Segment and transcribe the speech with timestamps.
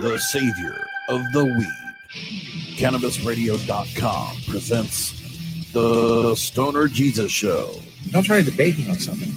[0.00, 2.76] The savior of the weed.
[2.78, 7.74] CannabisRadio.com presents The Stoner Jesus Show.
[8.10, 9.28] Don't try to debate me on something.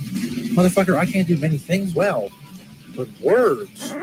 [0.56, 2.32] Motherfucker, I can't do many things well,
[2.96, 3.94] but words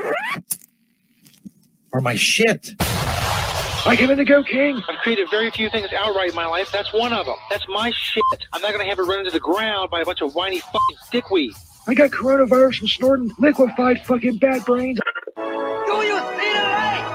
[1.94, 2.74] are my shit.
[2.78, 4.82] I give it to Go King.
[4.86, 6.70] I've created very few things outright in my life.
[6.70, 7.36] That's one of them.
[7.48, 8.22] That's my shit.
[8.52, 10.96] I'm not gonna have it run into the ground by a bunch of whiny fucking
[11.10, 11.54] dickweed.
[11.86, 14.98] I got coronavirus from snorting liquefied fucking bat brains.
[15.36, 17.06] Do you see the light?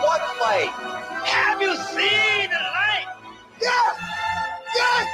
[0.00, 0.72] What light?
[1.24, 3.06] Have you seen the light?
[3.60, 4.00] Yes!
[4.74, 5.06] Yes!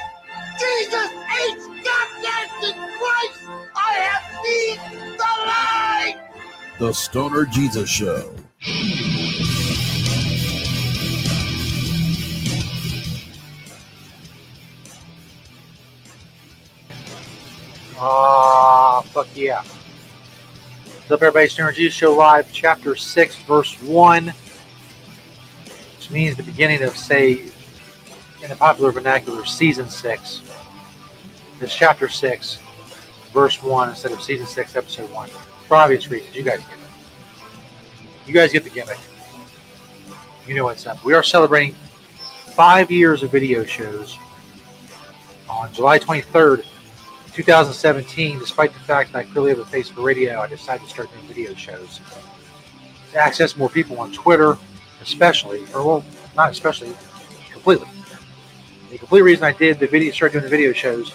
[0.61, 1.84] Jesus H.
[1.84, 2.48] goddamn
[2.98, 3.41] Christ!
[3.74, 4.78] I have seen
[5.16, 6.16] the light!
[6.78, 8.34] The Stoner Jesus Show.
[18.02, 19.60] Ah, fuck yeah.
[19.60, 21.48] What's up, everybody?
[21.48, 24.28] Stoner Jesus Show Live, Chapter 6, Verse 1,
[25.98, 27.42] which means the beginning of, say,
[28.42, 30.40] in the popular vernacular, Season 6.
[31.60, 32.58] It's Chapter 6,
[33.34, 35.28] Verse 1 instead of Season 6, Episode 1.
[35.68, 36.34] For obvious reasons.
[36.34, 38.26] You guys get it.
[38.26, 38.96] You guys get the gimmick.
[40.46, 41.04] You know what's up.
[41.04, 41.74] We are celebrating
[42.54, 44.16] five years of video shows
[45.50, 46.64] on July 23rd,
[47.33, 50.91] 2017, despite the fact that I clearly have a face for radio, I decided to
[50.91, 52.00] start doing video shows.
[53.12, 54.56] To access more people on Twitter,
[55.00, 56.05] especially, or well,
[56.36, 56.92] not especially,
[57.51, 57.89] completely.
[58.90, 61.14] The complete reason I did the video, start doing the video shows,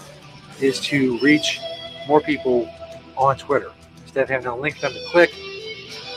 [0.62, 1.60] is to reach
[2.08, 2.70] more people
[3.18, 3.72] on Twitter.
[4.04, 5.34] Instead of having a link them to click,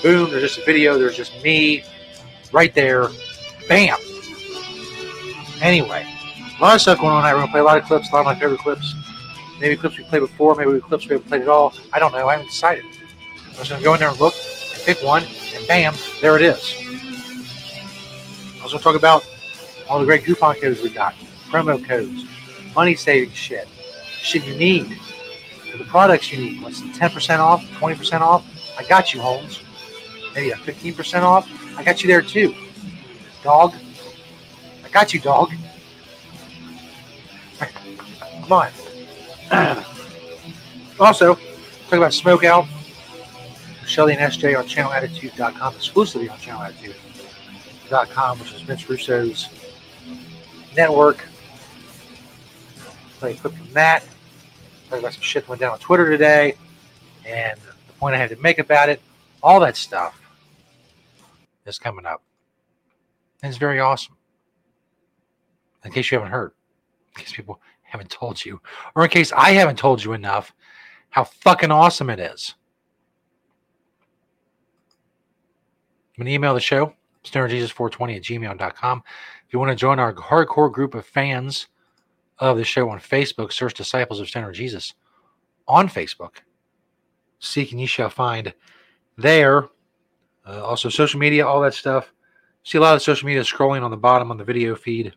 [0.03, 1.83] boom, there's just a video, there's just me
[2.53, 3.09] right there,
[3.69, 3.99] bam.
[5.61, 6.07] Anyway,
[6.59, 7.25] a lot of stuff going on.
[7.25, 8.95] We're gonna play a lot of clips, a lot of my favorite clips.
[9.61, 11.75] Maybe clips we played before, maybe clips we haven't played at all.
[11.93, 12.29] I don't know.
[12.29, 12.85] I haven't decided.
[12.85, 15.25] I'm just gonna go in there and look and pick one,
[15.55, 16.75] and bam, there it is.
[18.59, 19.27] I was gonna talk about
[19.89, 21.15] all the great coupon codes we got,
[21.49, 22.25] promo codes,
[22.75, 23.67] money saving shit,
[24.23, 24.99] shit you need,
[25.79, 26.63] the products you need.
[26.63, 28.45] What's 10% off, 20% off?
[28.79, 29.63] I got you, Holmes.
[30.35, 31.49] Maybe a 15% off?
[31.77, 32.55] I got you there too.
[33.43, 33.75] Dog.
[34.85, 35.53] I got you, dog.
[37.61, 38.71] Come on.
[41.01, 42.67] also, talk about Smoke Out.
[43.87, 49.49] Shelly and SJ on channelattitude.com, exclusively on channelattitude.com, which is Vince Russo's
[50.77, 51.25] network.
[53.19, 54.05] Play a clip from that.
[54.91, 56.55] Talk about some shit that went down on Twitter today
[57.27, 59.01] and the point I had to make about it.
[59.43, 60.21] All that stuff
[61.67, 62.23] is coming up.
[63.43, 64.17] And it's very awesome.
[65.85, 66.53] In case you haven't heard,
[67.17, 68.61] in case people haven't told you,
[68.95, 70.55] or in case I haven't told you enough,
[71.11, 72.55] how fucking awesome it is.
[76.17, 76.93] I'm going to email the show,
[77.25, 79.03] stonerjesus420 at gmail.com.
[79.47, 81.69] If you want to join our hardcore group of fans
[82.39, 84.95] of the show on Facebook, search Disciples of Stoner Jesus
[85.67, 86.37] on Facebook.
[87.41, 88.53] Seek and ye shall find
[89.17, 89.69] there.
[90.47, 92.13] Uh, also, social media, all that stuff.
[92.65, 95.15] See a lot of social media scrolling on the bottom on the video feed.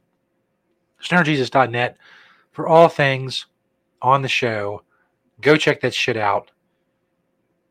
[1.04, 1.98] StonerJesus.net
[2.52, 3.46] for all things
[4.02, 4.84] on the show.
[5.42, 6.52] Go check that shit out.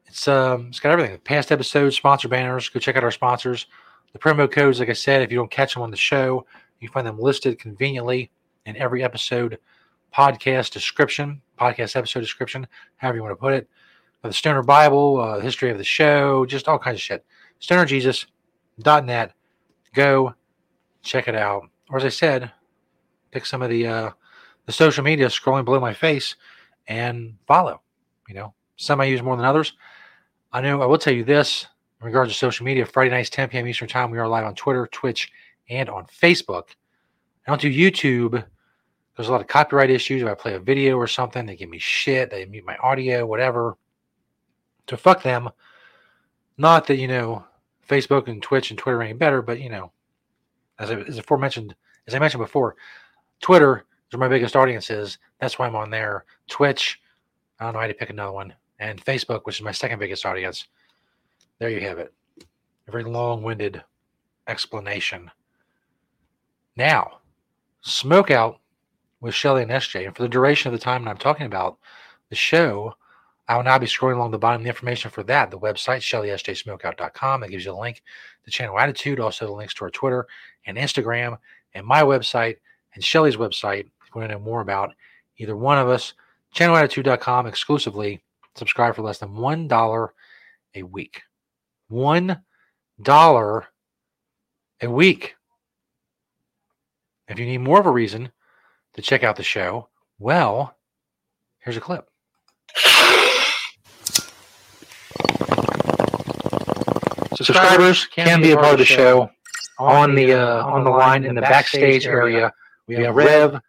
[0.06, 1.18] It's um, it's got everything.
[1.18, 2.68] Past episodes, sponsor banners.
[2.68, 3.66] Go check out our sponsors.
[4.12, 6.44] The promo codes, like I said, if you don't catch them on the show,
[6.80, 8.30] you find them listed conveniently
[8.66, 9.58] in every episode
[10.12, 13.68] podcast description, podcast episode description, however you want to put it.
[14.22, 17.24] The Stoner Bible, uh, history of the show, just all kinds of shit.
[17.60, 19.32] StonerJesus.net.
[19.94, 20.34] Go
[21.02, 21.68] check it out.
[21.88, 22.50] Or as I said,
[23.30, 24.10] pick some of the uh,
[24.66, 26.36] the social media scrolling below my face
[26.86, 27.80] and follow.
[28.28, 29.72] You know, some I use more than others.
[30.52, 31.66] I know I will tell you this
[32.00, 32.86] in regards to social media.
[32.86, 33.66] Friday nights, 10 p.m.
[33.66, 35.30] Eastern Time, we are live on Twitter, Twitch,
[35.68, 36.70] and on Facebook.
[37.46, 38.44] I don't do YouTube.
[39.16, 40.22] There's a lot of copyright issues.
[40.22, 42.30] If I play a video or something, they give me shit.
[42.30, 43.76] They mute my audio, whatever.
[44.88, 45.50] So fuck them.
[46.56, 47.44] Not that, you know,
[47.88, 49.92] Facebook and Twitch and Twitter ain't better, but, you know,
[50.78, 51.74] as I, as aforementioned,
[52.06, 52.76] as I mentioned before,
[53.40, 53.84] Twitter
[54.18, 55.18] my biggest audience is.
[55.40, 56.24] That's why I'm on there.
[56.48, 57.00] Twitch,
[57.58, 58.54] I don't know how to pick another one.
[58.78, 60.66] And Facebook, which is my second biggest audience.
[61.58, 62.12] There you have it.
[62.88, 63.82] a very long-winded
[64.48, 65.30] explanation.
[66.76, 67.20] Now,
[67.82, 68.58] smoke out
[69.20, 71.78] with Shelly and SJ, and for the duration of the time that I'm talking about
[72.30, 72.94] the show,
[73.48, 75.50] I will now be scrolling along the bottom the information for that.
[75.50, 77.40] The website, ShellySJSmokeout.com.
[77.40, 78.02] That gives you a link
[78.44, 80.26] to Channel Attitude, also the links to our Twitter
[80.66, 81.36] and Instagram,
[81.74, 82.56] and my website
[82.94, 83.88] and Shelly's website.
[84.10, 84.92] If you want to know more about
[85.38, 86.14] either one of us,
[86.52, 88.20] channelattitude.com exclusively.
[88.56, 90.08] Subscribe for less than $1
[90.74, 91.22] a week.
[91.92, 93.64] $1
[94.82, 95.36] a week.
[97.28, 98.32] If you need more of a reason
[98.94, 100.74] to check out the show, well,
[101.60, 102.08] here's a clip.
[107.36, 109.30] Subscribers can be a part of the show
[109.78, 112.52] on the uh, on the line in the backstage area.
[112.88, 113.60] We have Rev,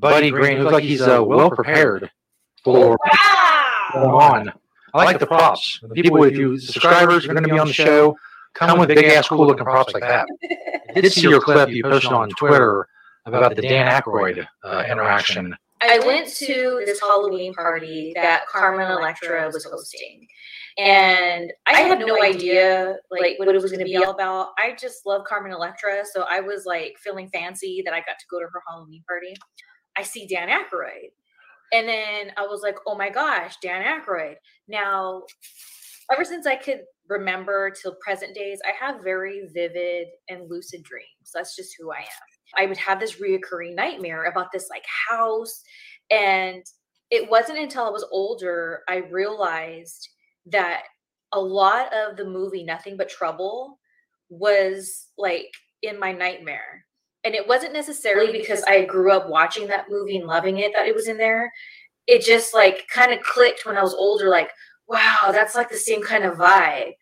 [0.00, 2.10] Buddy Green, who looks like he's uh, well prepared
[2.62, 2.98] for
[3.94, 4.52] on.
[4.94, 5.80] I like the props.
[5.82, 8.16] The people, if you subscribers are going to be on the show,
[8.54, 10.26] come with big ass cool looking props like that.
[10.96, 12.86] I did see your clip you posted on Twitter
[13.26, 15.54] about the Dan Aykroyd uh, interaction.
[15.80, 20.26] I went to this Halloween party that Carmen Electra was hosting.
[20.76, 24.50] And I had no idea like what it was going to be all about.
[24.58, 28.26] I just love Carmen Electra, so I was like feeling fancy that I got to
[28.30, 29.34] go to her Halloween party.
[29.98, 31.10] I see Dan Aykroyd,
[31.72, 34.36] and then I was like, "Oh my gosh, Dan Aykroyd!"
[34.68, 35.24] Now,
[36.12, 41.32] ever since I could remember till present days, I have very vivid and lucid dreams.
[41.34, 42.28] That's just who I am.
[42.56, 45.62] I would have this reoccurring nightmare about this like house.
[46.10, 46.64] And
[47.10, 50.08] it wasn't until I was older I realized
[50.46, 50.84] that
[51.32, 53.78] a lot of the movie Nothing But Trouble
[54.30, 55.52] was like
[55.82, 56.84] in my nightmare.
[57.24, 60.86] And it wasn't necessarily because I grew up watching that movie and loving it that
[60.86, 61.52] it was in there.
[62.06, 64.50] It just like kind of clicked when I was older, like,
[64.86, 66.92] wow, that's like the same kind of vibe.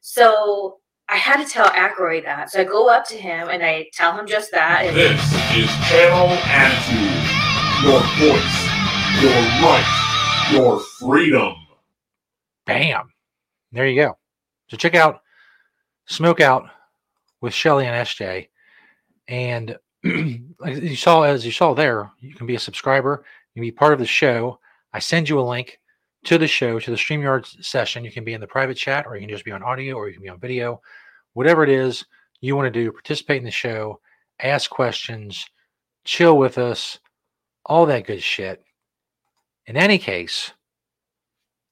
[0.00, 0.78] So
[1.08, 2.50] I had to tell Aykroyd that.
[2.50, 4.86] So I go up to him and I tell him just that.
[4.86, 5.20] And This
[5.54, 7.22] is Channel Attitude.
[7.84, 8.76] Your voice,
[9.22, 9.32] your
[9.62, 11.54] right, your freedom.
[12.64, 13.10] Bam.
[13.70, 14.18] There you go.
[14.68, 15.20] So check out
[16.06, 16.64] Smoke Out
[17.40, 18.48] with Shelly and SJ.
[19.28, 23.24] And you saw, as you saw there, you can be a subscriber,
[23.54, 24.58] you can be part of the show.
[24.92, 25.78] I send you a link
[26.24, 28.04] to the show, to the StreamYard session.
[28.04, 30.08] You can be in the private chat, or you can just be on audio, or
[30.08, 30.80] you can be on video.
[31.34, 32.04] Whatever it is
[32.40, 34.00] you want to do, participate in the show,
[34.40, 35.46] ask questions,
[36.04, 36.98] chill with us,
[37.64, 38.62] all that good shit.
[39.66, 40.52] In any case,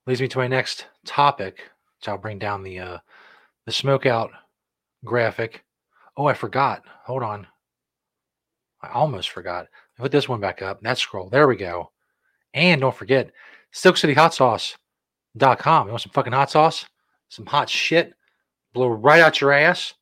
[0.07, 2.99] leads me to my next topic, which I'll bring down the uh,
[3.67, 4.31] the smoke out
[5.05, 5.65] graphic.
[6.17, 6.83] Oh, I forgot.
[7.05, 7.47] Hold on.
[8.83, 9.69] I almost forgot.
[9.99, 10.81] Put this one back up.
[10.83, 11.29] That scroll.
[11.29, 11.91] There we go.
[12.53, 13.31] And don't forget,
[13.75, 15.87] SilkCityHotSauce.com.
[15.87, 16.87] You want some fucking hot sauce?
[17.29, 18.15] Some hot shit?
[18.73, 19.95] Blow right out your ass?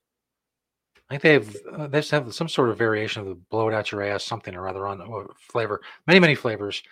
[1.09, 3.75] I think they have uh, they have some sort of variation of the blow it
[3.75, 5.81] out your ass, something or other on uh, flavor.
[6.06, 6.82] Many, many flavors.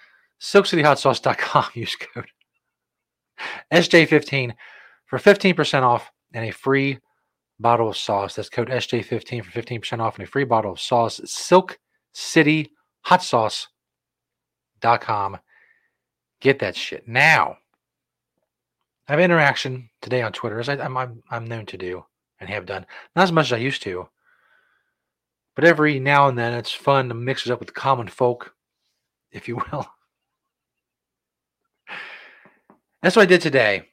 [0.40, 1.66] SilkCityHotSauce.com.
[1.74, 2.26] Use code
[3.72, 4.54] SJ15
[5.06, 6.98] for 15% off and a free
[7.60, 8.34] bottle of sauce.
[8.34, 11.20] That's code SJ15 for 15% off and a free bottle of sauce.
[11.24, 11.78] Silk
[12.12, 12.72] City
[13.02, 13.68] Hot Sauce.com.
[16.40, 17.06] Get that shit.
[17.06, 17.58] Now,
[19.08, 22.04] I have interaction today on Twitter, as I, am I'm, I'm known to do
[22.38, 22.86] and have done.
[23.14, 24.08] Not as much as I used to,
[25.54, 28.54] but every now and then it's fun to mix it up with common folk,
[29.32, 29.86] if you will.
[33.02, 33.89] That's what I did today.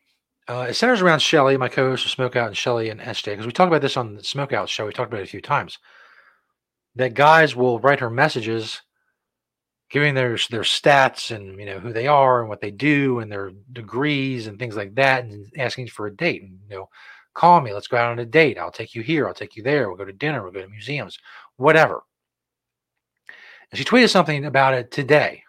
[0.49, 3.51] Uh, it centers around Shelly, my co-host of Smokeout, and Shelly and SJ, because we
[3.51, 4.85] talked about this on the Smokeout show.
[4.85, 5.77] We talked about it a few times.
[6.95, 8.81] That guys will write her messages,
[9.89, 13.31] giving their their stats and you know who they are and what they do and
[13.31, 16.43] their degrees and things like that, and asking for a date.
[16.43, 16.89] And you know,
[17.33, 18.57] call me, let's go out on a date.
[18.57, 19.89] I'll take you here, I'll take you there.
[19.89, 21.19] We'll go to dinner, we'll go to museums,
[21.57, 22.03] whatever.
[23.71, 25.43] And she tweeted something about it today,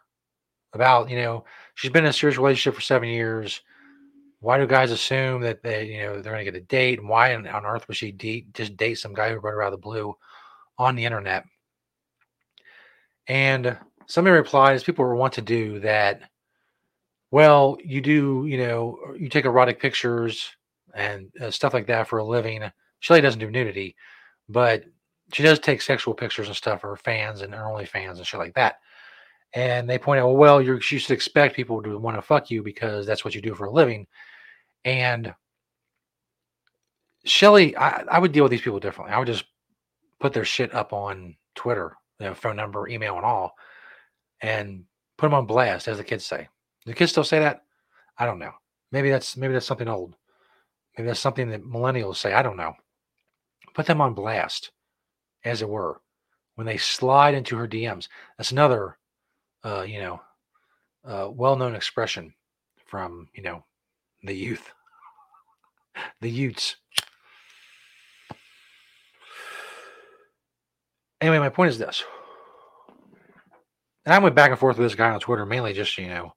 [0.73, 1.45] about you know
[1.77, 3.63] she's been in a serious relationship for seven years.
[4.41, 7.01] Why do guys assume that they, you know, they're going to get a date?
[7.01, 9.73] And why on, earth would she date, just date some guy who wrote her out
[9.73, 10.17] of the blue
[10.79, 11.45] on the internet?
[13.27, 13.77] And
[14.07, 16.23] somebody replies, people want to do that.
[17.31, 20.49] Well, you do, you know, you take erotic pictures
[20.95, 22.63] and uh, stuff like that for a living.
[23.01, 23.97] Shelly doesn't do nudity,
[24.49, 24.85] but
[25.33, 28.27] she does take sexual pictures and stuff for her fans and her only fans and
[28.27, 28.77] shit like that
[29.55, 33.07] and they point out, well, you should expect people to want to fuck you because
[33.07, 34.07] that's what you do for a living.
[34.89, 35.35] And
[37.27, 39.15] Shelly, I, I, would deal with these people differently.
[39.15, 39.45] I would just
[40.19, 43.55] put their shit up on Twitter, you know, phone number, email, and all,
[44.41, 44.85] and
[45.19, 46.49] put them on blast, as the kids say.
[46.87, 47.65] The kids still say that?
[48.17, 48.53] I don't know.
[48.91, 50.17] Maybe that's maybe that's something old.
[50.97, 52.33] Maybe that's something that millennials say.
[52.33, 52.73] I don't know.
[53.75, 54.71] put them on blast,
[55.45, 56.01] as it were,
[56.55, 58.09] when they slide into her DMs.
[58.39, 58.97] That's another,
[59.65, 60.23] uh, you know,
[61.05, 62.33] uh, well-known expression
[62.87, 63.63] from you know
[64.23, 64.73] the youth,
[66.21, 66.77] the Utes.
[71.21, 72.05] Anyway, my point is this.
[74.05, 76.33] And I went back and forth with this guy on Twitter, mainly just, you know,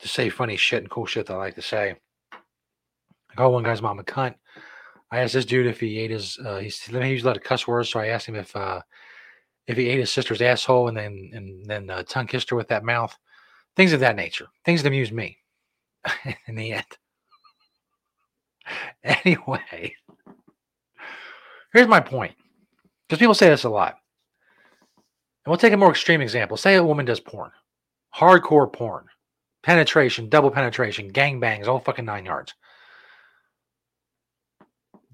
[0.00, 1.94] to say funny shit and cool shit that I like to say.
[2.32, 4.34] I called one guy's mom a cunt.
[5.10, 6.38] I asked this dude if he ate his.
[6.44, 8.80] Uh, he he used a lot of cuss words, so I asked him if uh,
[9.66, 12.68] if he ate his sister's asshole and then and then uh, tongue kissed her with
[12.68, 13.16] that mouth,
[13.76, 15.38] things of that nature, things that amuse me.
[16.46, 16.84] in the end,
[19.04, 19.94] anyway,
[21.72, 22.34] here's my point,
[23.08, 23.96] because people say this a lot,
[25.44, 26.56] and we'll take a more extreme example.
[26.56, 27.50] Say a woman does porn,
[28.14, 29.06] hardcore porn,
[29.62, 32.54] penetration, double penetration, gangbangs, all fucking nine yards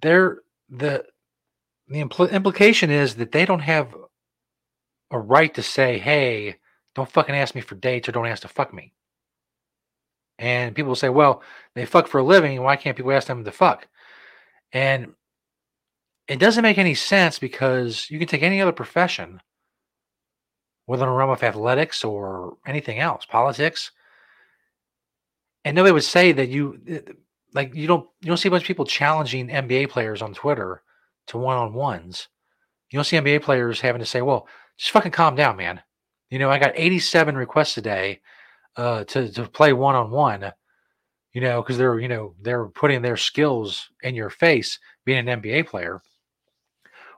[0.03, 0.39] they're
[0.69, 1.05] the
[1.89, 3.95] the impl- implication is that they don't have
[5.11, 6.57] a right to say, "Hey,
[6.95, 8.93] don't fucking ask me for dates or don't ask to fuck me."
[10.39, 11.43] And people say, "Well,
[11.75, 12.63] they fuck for a living.
[12.63, 13.89] Why can't people ask them to fuck?"
[14.73, 15.15] And
[16.29, 19.41] it doesn't make any sense because you can take any other profession,
[20.87, 23.91] whether in the realm of athletics or anything else, politics,
[25.65, 27.01] and nobody would say that you eh,
[27.55, 30.83] like you don't you don't see a bunch of people challenging NBA players on Twitter
[31.29, 32.29] to one on ones.
[32.91, 35.83] You don't see NBA players having to say, "Well, just fucking calm down, man."
[36.31, 38.21] You know, I got 87 requests a day
[38.79, 40.53] uh, to to play one on one.
[41.35, 45.43] You know, because they're you know they're putting their skills in your face, being an
[45.43, 46.01] NBA player.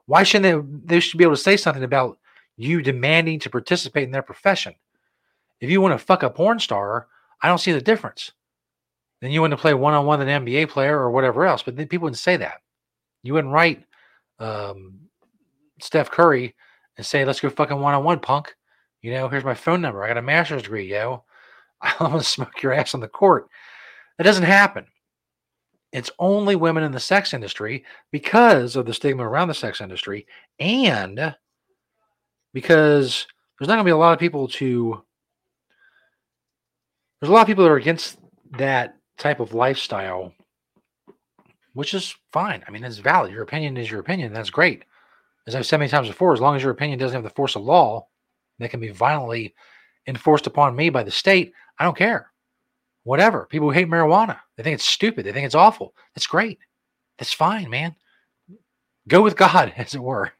[0.06, 0.96] Why shouldn't they?
[0.96, 2.18] They should be able to say something about
[2.56, 4.74] you demanding to participate in their profession.
[5.60, 7.06] If you want to fuck a porn star,
[7.40, 8.32] I don't see the difference
[9.20, 11.62] then you want to play one on one with an NBA player or whatever else.
[11.62, 12.60] But then people wouldn't say that.
[13.22, 13.84] You wouldn't write
[14.38, 14.98] um,
[15.80, 16.54] Steph Curry
[16.96, 18.54] and say, "Let's go fucking one on one, punk."
[19.02, 20.02] You know, here's my phone number.
[20.02, 21.24] I got a master's degree, yo.
[21.82, 23.48] I'm gonna smoke your ass on the court.
[24.18, 24.86] That doesn't happen.
[25.92, 30.26] It's only women in the sex industry because of the stigma around the sex industry,
[30.58, 31.34] and
[32.52, 33.26] because
[33.58, 35.02] there's not gonna be a lot of people to.
[37.20, 38.18] There's a lot of people that are against
[38.52, 40.32] that type of lifestyle,
[41.74, 42.64] which is fine.
[42.66, 43.32] I mean, it's valid.
[43.32, 44.32] Your opinion is your opinion.
[44.32, 44.84] That's great.
[45.46, 47.56] As I've said many times before, as long as your opinion doesn't have the force
[47.56, 48.06] of law
[48.58, 49.54] that can be violently
[50.06, 52.30] enforced upon me by the state, I don't care.
[53.04, 53.46] Whatever.
[53.46, 55.24] People who hate marijuana, they think it's stupid.
[55.24, 55.94] They think it's awful.
[56.14, 56.58] That's great.
[57.18, 57.96] That's fine, man.
[59.08, 60.30] Go with God, as it were.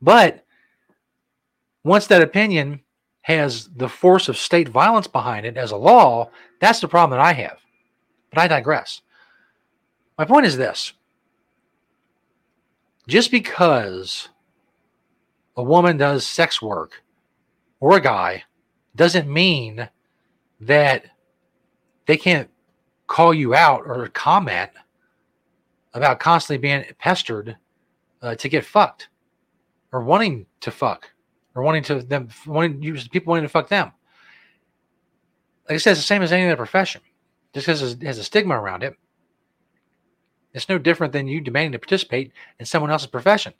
[0.00, 0.46] But
[1.82, 2.80] once that opinion
[3.22, 6.30] has the force of state violence behind it as a law,
[6.60, 7.58] that's the problem that I have.
[8.30, 9.02] But I digress.
[10.16, 10.92] My point is this
[13.08, 14.28] just because
[15.56, 17.02] a woman does sex work
[17.80, 18.44] or a guy
[18.94, 19.88] doesn't mean
[20.66, 21.04] that
[22.06, 22.50] they can't
[23.06, 24.70] call you out or comment
[25.92, 27.56] about constantly being pestered
[28.22, 29.08] uh, to get fucked
[29.92, 31.10] or wanting to fuck
[31.54, 33.92] or wanting to them wanting you people wanting to fuck them.
[35.68, 37.00] Like I said, it's the same as any other profession.
[37.54, 38.96] Just because it has a stigma around it,
[40.52, 43.54] it's no different than you demanding to participate in someone else's profession.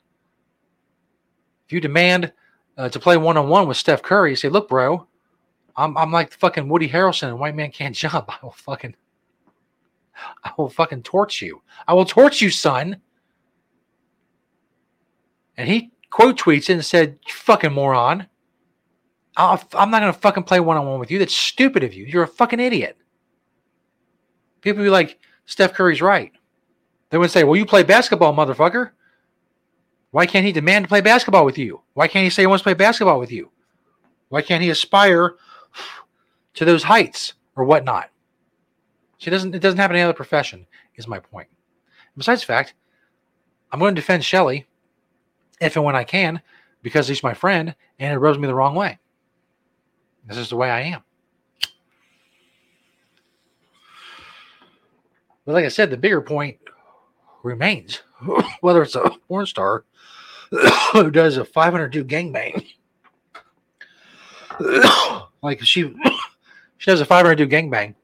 [1.65, 2.31] If you demand
[2.77, 5.07] uh, to play one on one with Steph Curry, you say, "Look, bro,
[5.77, 8.29] I'm I'm like fucking Woody Harrelson and White Man Can't Jump.
[8.29, 8.95] I will fucking,
[10.43, 11.61] I will fucking torch you.
[11.87, 13.01] I will torch you, son."
[15.57, 18.25] And he quote tweets and said, fucking moron.
[19.35, 21.19] i am not going to fucking play one on one with you.
[21.19, 22.05] That's stupid of you.
[22.05, 22.97] You're a fucking idiot.
[24.61, 26.31] People be like, Steph Curry's right.
[27.09, 28.91] They would say, well, you play basketball, motherfucker.
[30.11, 31.81] Why can't he demand to play basketball with you?
[31.95, 33.51] Why can't he say he wants to play basketball with you?
[34.29, 35.35] Why can't he aspire
[36.55, 38.09] to those heights or whatnot?
[39.17, 39.55] She doesn't.
[39.55, 40.65] It doesn't happen in any other profession.
[40.95, 41.49] Is my point.
[42.15, 42.73] Besides the fact,
[43.71, 44.65] I'm going to defend Shelley
[45.59, 46.41] if and when I can,
[46.81, 48.99] because he's my friend and it rubs me the wrong way.
[50.27, 51.03] This is the way I am.
[55.45, 56.57] But like I said, the bigger point
[57.43, 58.01] remains
[58.61, 59.85] whether it's a porn star
[60.91, 62.65] who does a 500 dude gangbang,
[65.45, 65.93] like she
[66.77, 67.95] she does a 500 dude gangbang,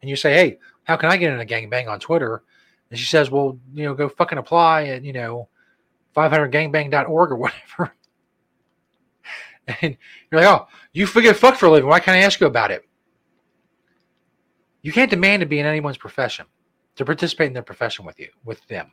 [0.00, 2.42] and you say, "Hey, how can I get in a gangbang on Twitter?"
[2.90, 5.48] And she says, "Well, you know, go fucking apply at you know
[6.14, 7.94] 500gangbang.org or whatever.
[9.80, 9.96] And
[10.30, 11.88] you're like, oh, you forget fuck for a living.
[11.88, 12.86] Why can't I ask you about it?
[14.82, 16.44] You can't demand to be in anyone's profession,
[16.96, 18.92] to participate in their profession with you, with them.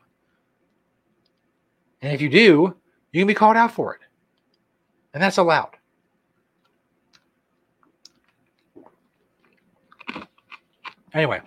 [2.00, 2.74] And if you do,
[3.12, 4.00] you can be called out for it.
[5.12, 5.76] And that's allowed.
[11.14, 11.40] Anyway,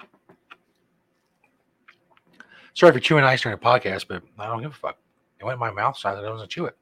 [2.74, 4.98] sorry for chewing ice during a podcast, but I don't give a fuck.
[5.40, 6.78] It went in my mouth, so I don't chew it.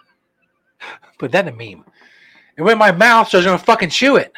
[1.18, 1.84] Put that in a meme.
[2.56, 4.32] It went in my mouth, so I was gonna fucking chew it.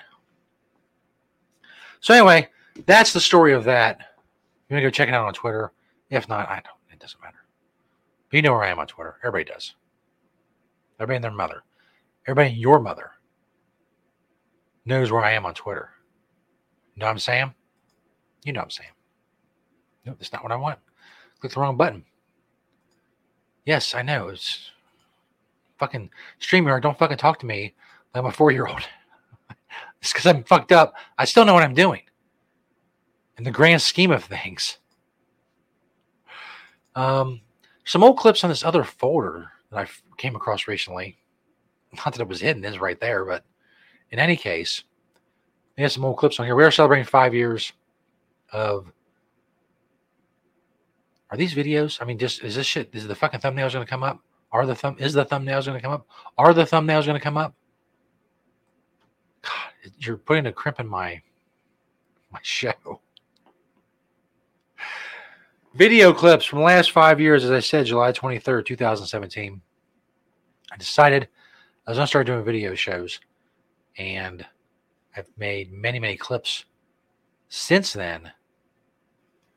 [2.00, 2.49] So anyway,
[2.87, 3.99] that's the story of that.
[4.68, 5.72] You wanna go check it out on Twitter?
[6.10, 6.92] If not, I don't.
[6.92, 7.44] It doesn't matter.
[8.30, 9.16] But you know where I am on Twitter.
[9.25, 9.75] Everybody does.
[10.99, 11.62] Everybody and their mother.
[12.26, 13.12] Everybody, and your mother,
[14.84, 15.90] knows where I am on Twitter.
[17.00, 17.54] You know what I'm saying?
[18.45, 18.90] You know what I'm saying.
[20.04, 20.78] Nope, that's not what I want.
[21.40, 22.04] Click the wrong button.
[23.64, 24.28] Yes, I know.
[24.28, 24.71] It's
[25.78, 26.11] fucking
[26.42, 26.83] StreamYard.
[26.83, 27.75] Don't fucking talk to me
[28.12, 28.83] like I'm a four year old.
[30.02, 30.92] it's because I'm fucked up.
[31.16, 32.02] I still know what I'm doing.
[33.38, 34.76] In the grand scheme of things.
[36.95, 37.40] Um,
[37.85, 39.88] some old clips on this other folder that I
[40.19, 41.16] came across recently.
[41.95, 43.47] Not that it was hidden, it's right there, but
[44.11, 44.85] in any case,
[45.80, 46.54] we have some old clips on here.
[46.54, 47.72] We are celebrating five years
[48.52, 48.92] of.
[51.30, 52.02] Are these videos?
[52.02, 52.90] I mean, just is this shit?
[52.92, 54.20] Is the fucking thumbnails going to come up?
[54.52, 54.96] Are the thumb?
[54.99, 56.06] Is the thumbnails going to come up?
[56.37, 57.54] Are the thumbnails going to come up?
[59.40, 61.22] God, you're putting a crimp in my
[62.30, 63.00] my show.
[65.72, 69.62] Video clips from the last five years, as I said, July 23rd, 2017.
[70.72, 71.26] I decided
[71.87, 73.18] I was going to start doing video shows.
[73.96, 74.44] And
[75.17, 76.64] I've made many, many clips
[77.49, 78.33] since then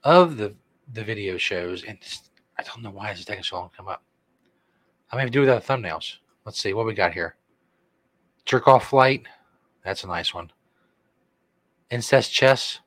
[0.04, 0.56] of the
[0.92, 1.84] the video shows.
[1.84, 4.04] And just, I don't know why it's taking so long to come up.
[5.12, 6.18] I may have to do without thumbnails.
[6.46, 7.36] Let's see what we got here.
[8.46, 9.24] Jerk off flight.
[9.86, 10.52] That's a nice one.
[11.90, 12.80] Incest chess.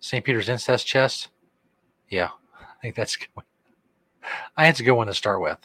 [0.00, 0.24] St.
[0.24, 1.28] Peter's incest chess.
[2.08, 2.28] Yeah,
[2.60, 3.28] I think that's good.
[4.56, 5.58] I think it's a good one to start with.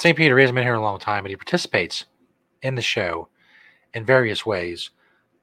[0.00, 0.16] St.
[0.16, 2.06] Peter hasn't been here a long time, but he participates
[2.62, 3.28] in the show
[3.92, 4.88] in various ways,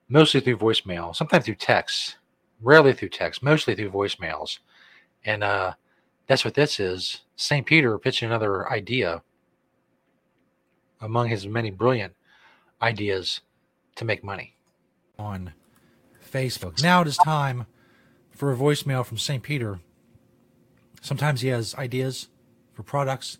[0.09, 2.17] mostly through voicemail, sometimes through text,
[2.59, 4.57] rarely through text, mostly through voicemails.
[5.23, 5.73] And uh,
[6.25, 7.21] that's what this is.
[7.35, 7.67] St.
[7.67, 9.21] Peter pitching another idea
[10.99, 12.15] among his many brilliant
[12.81, 13.41] ideas
[13.95, 14.55] to make money.
[15.19, 15.53] On
[16.27, 16.81] Facebook.
[16.81, 17.67] Now it is time
[18.31, 19.43] for a voicemail from St.
[19.43, 19.81] Peter.
[20.99, 22.29] Sometimes he has ideas
[22.73, 23.37] for products,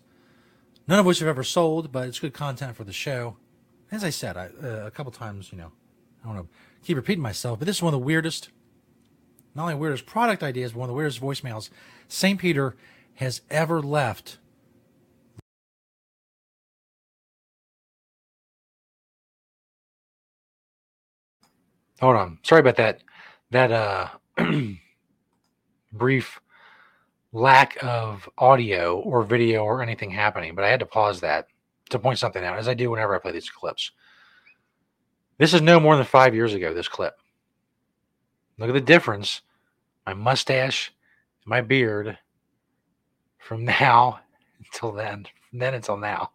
[0.88, 3.36] none of which have ever sold, but it's good content for the show.
[3.92, 5.72] As I said I, uh, a couple times, you know,
[6.22, 8.48] I don't want to keep repeating myself, but this is one of the weirdest,
[9.54, 11.70] not only weirdest product ideas, but one of the weirdest voicemails
[12.08, 12.40] St.
[12.40, 12.74] Peter
[13.14, 14.38] has ever left
[22.00, 22.38] Hold on.
[22.42, 23.00] Sorry about that.
[23.50, 24.08] That uh
[25.92, 26.40] brief
[27.32, 31.48] lack of audio or video or anything happening, but I had to pause that
[31.90, 33.92] to point something out, as I do whenever I play these clips.
[35.38, 37.14] This is no more than five years ago, this clip.
[38.58, 39.42] Look at the difference.
[40.06, 40.92] My mustache,
[41.44, 42.18] my beard
[43.38, 44.20] from now
[44.64, 46.32] until then, from then until now.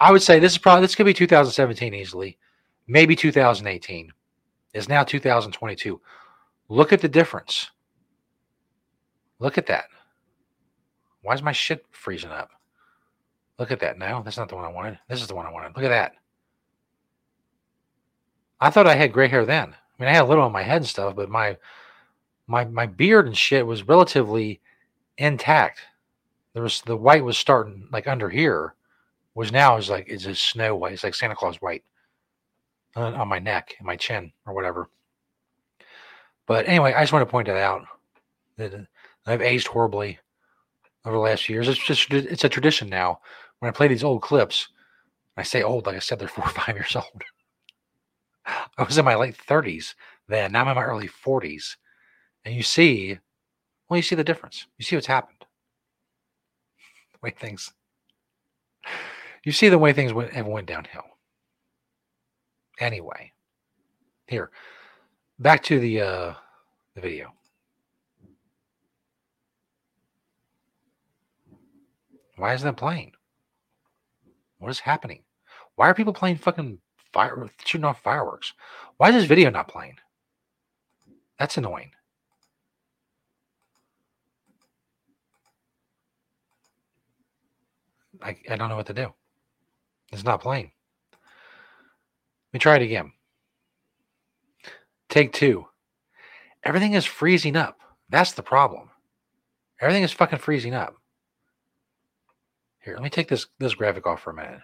[0.00, 2.38] I would say this is probably this could be 2017 easily
[2.86, 4.12] maybe 2018.
[4.74, 6.00] It's now 2022.
[6.68, 7.70] Look at the difference.
[9.42, 9.86] Look at that.
[11.22, 12.50] Why is my shit freezing up?
[13.58, 13.98] Look at that.
[13.98, 15.00] No, that's not the one I wanted.
[15.08, 15.74] This is the one I wanted.
[15.74, 16.12] Look at that.
[18.60, 19.70] I thought I had gray hair then.
[19.70, 21.56] I mean, I had a little on my head and stuff, but my
[22.46, 24.60] my my beard and shit was relatively
[25.18, 25.80] intact.
[26.54, 28.74] There was the white was starting like under here,
[29.34, 30.92] was now is like it's a snow white.
[30.92, 31.82] It's like Santa Claus white
[32.94, 34.88] on, my neck and my chin or whatever.
[36.46, 37.82] But anyway, I just want to point that out
[38.56, 38.86] that
[39.26, 40.18] I've aged horribly
[41.04, 41.68] over the last years.
[41.68, 43.20] It's just it's a tradition now.
[43.58, 44.68] When I play these old clips,
[45.36, 47.22] I say old, like I said, they're four or five years old.
[48.46, 49.94] I was in my late thirties
[50.28, 50.52] then.
[50.52, 51.76] Now I'm in my early forties,
[52.44, 53.18] and you see,
[53.88, 54.66] well, you see the difference.
[54.78, 55.38] You see what's happened.
[57.12, 57.72] The way things,
[59.44, 61.04] you see the way things went, went downhill
[62.80, 63.32] anyway.
[64.26, 64.50] Here,
[65.38, 66.34] back to the uh,
[66.94, 67.32] the video.
[72.36, 73.12] Why isn't that playing?
[74.58, 75.22] What is happening?
[75.76, 76.78] Why are people playing fucking
[77.12, 78.52] fire shooting off fireworks?
[78.96, 79.96] Why is this video not playing?
[81.38, 81.90] That's annoying.
[88.22, 89.12] I, I don't know what to do.
[90.12, 90.70] It's not playing.
[91.12, 93.12] Let me try it again.
[95.08, 95.66] Take two.
[96.64, 97.78] everything is freezing up.
[98.08, 98.90] That's the problem.
[99.80, 100.94] Everything is fucking freezing up.
[102.82, 104.60] Here, let me take this this graphic off for a minute.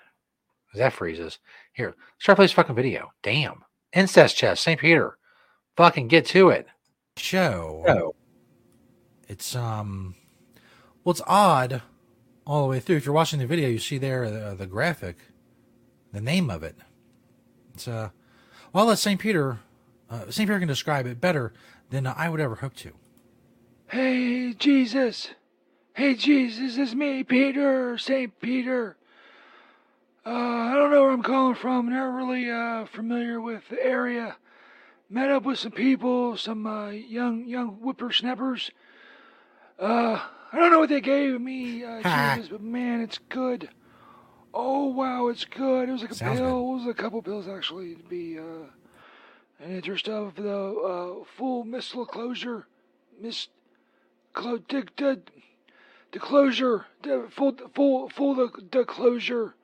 [0.75, 1.39] That freezes.
[1.73, 3.13] Here, start play this fucking video.
[3.23, 3.65] Damn.
[3.93, 4.81] Incest chest, St.
[4.81, 5.17] Peter.
[5.77, 6.67] Fucking get to it.
[7.17, 7.85] Show.
[7.89, 8.15] Oh.
[9.29, 10.15] It's um,
[11.05, 11.83] well, it's odd
[12.47, 12.97] all the way through.
[12.97, 15.17] If you're watching the video, you see there the, the graphic,
[16.13, 16.77] the name of it.
[17.75, 18.11] It's uh,
[18.73, 19.61] well, let Saint Peter,
[20.11, 21.53] uh, Saint Peter can describe it better
[21.91, 22.93] than I would ever hope to.
[23.89, 25.31] Hey, Jesus.
[25.99, 28.41] Hey, Jesus, it's me, Peter, St.
[28.41, 28.97] Peter.
[30.25, 31.91] Uh, I don't know where I'm calling from.
[31.91, 34.37] Not really uh, familiar with the area.
[35.11, 38.71] Met up with some people, some uh, young young whippersnappers.
[39.77, 40.21] Uh,
[40.53, 43.69] I don't know what they gave me, uh, Jesus, but man, it's good.
[44.55, 45.89] Oh wow, it's good.
[45.89, 46.61] It was like a Sounds pill.
[46.61, 48.69] It was a couple pills actually to be uh,
[49.59, 52.69] an interest of the uh, full missile closure,
[53.21, 53.49] miss,
[54.33, 54.63] clo-
[56.13, 59.55] the, closure, the full full full the, the closure.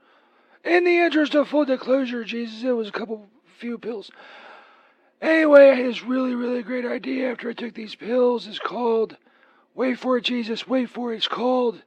[0.65, 3.29] In the interest of full disclosure, Jesus, it was a couple
[3.59, 4.11] few pills.
[5.21, 8.47] Anyway, I had this really, really great idea after I took these pills.
[8.47, 9.17] It's called,
[9.75, 11.17] wait for it, Jesus, wait for it.
[11.17, 11.83] It's called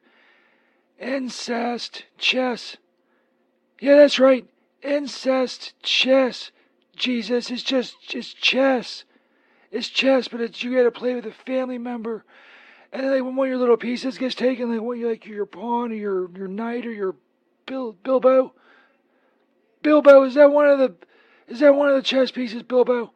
[0.99, 2.77] incest chess.
[3.79, 4.45] Yeah, that's right.
[4.81, 6.51] Incest chess.
[6.95, 9.03] Jesus, it's just, it's chess.
[9.71, 12.23] It's chess, but it's, you gotta play with a family member.
[12.93, 15.25] And then like, when one of your little pieces gets taken, like what you like
[15.25, 17.15] your pawn or your, your knight or your
[17.67, 18.53] Bil, Bilbo.
[19.83, 20.95] Bilbo, is that one of the
[21.47, 23.11] is that one of the chess pieces, Bilbo?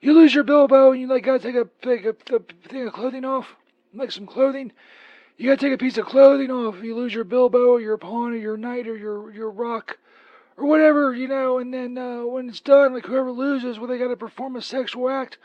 [0.00, 2.92] You lose your Bilbo and you like gotta take a take a, a thing of
[2.92, 3.54] clothing off,
[3.94, 4.72] like some clothing.
[5.38, 6.82] You gotta take a piece of clothing off.
[6.82, 9.98] You lose your Bilbo or your pawn or your knight or your your rock
[10.56, 11.58] or whatever, you know.
[11.58, 15.08] And then uh, when it's done, like whoever loses, well, they gotta perform a sexual
[15.08, 15.38] act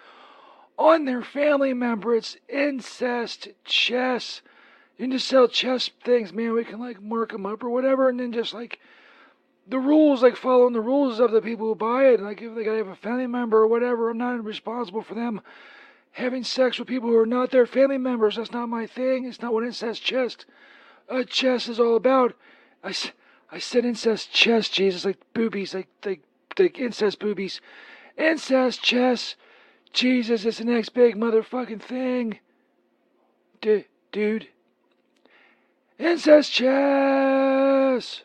[0.78, 2.16] on their family member.
[2.16, 4.42] It's incest chess.
[4.98, 6.54] You can just sell chess things, man.
[6.54, 8.80] We can like mark them up or whatever, and then just like
[9.68, 12.16] the rules, like following the rules of the people who buy it.
[12.16, 15.14] And like if they gotta have a family member or whatever, I'm not responsible for
[15.14, 15.42] them
[16.18, 18.36] having sex with people who are not their family members.
[18.38, 19.26] That's not my thing.
[19.26, 20.36] It's not what incest chess,
[21.10, 22.34] uh, chess is all about.
[22.84, 22.94] I,
[23.52, 26.22] I said incest chess, Jesus, like boobies, like like
[26.58, 27.62] like incest boobies,
[28.18, 29.36] incest chess.
[29.94, 32.40] Jesus, it's the next big motherfucking thing.
[33.62, 34.48] D- dude.
[36.00, 38.22] Incest chess!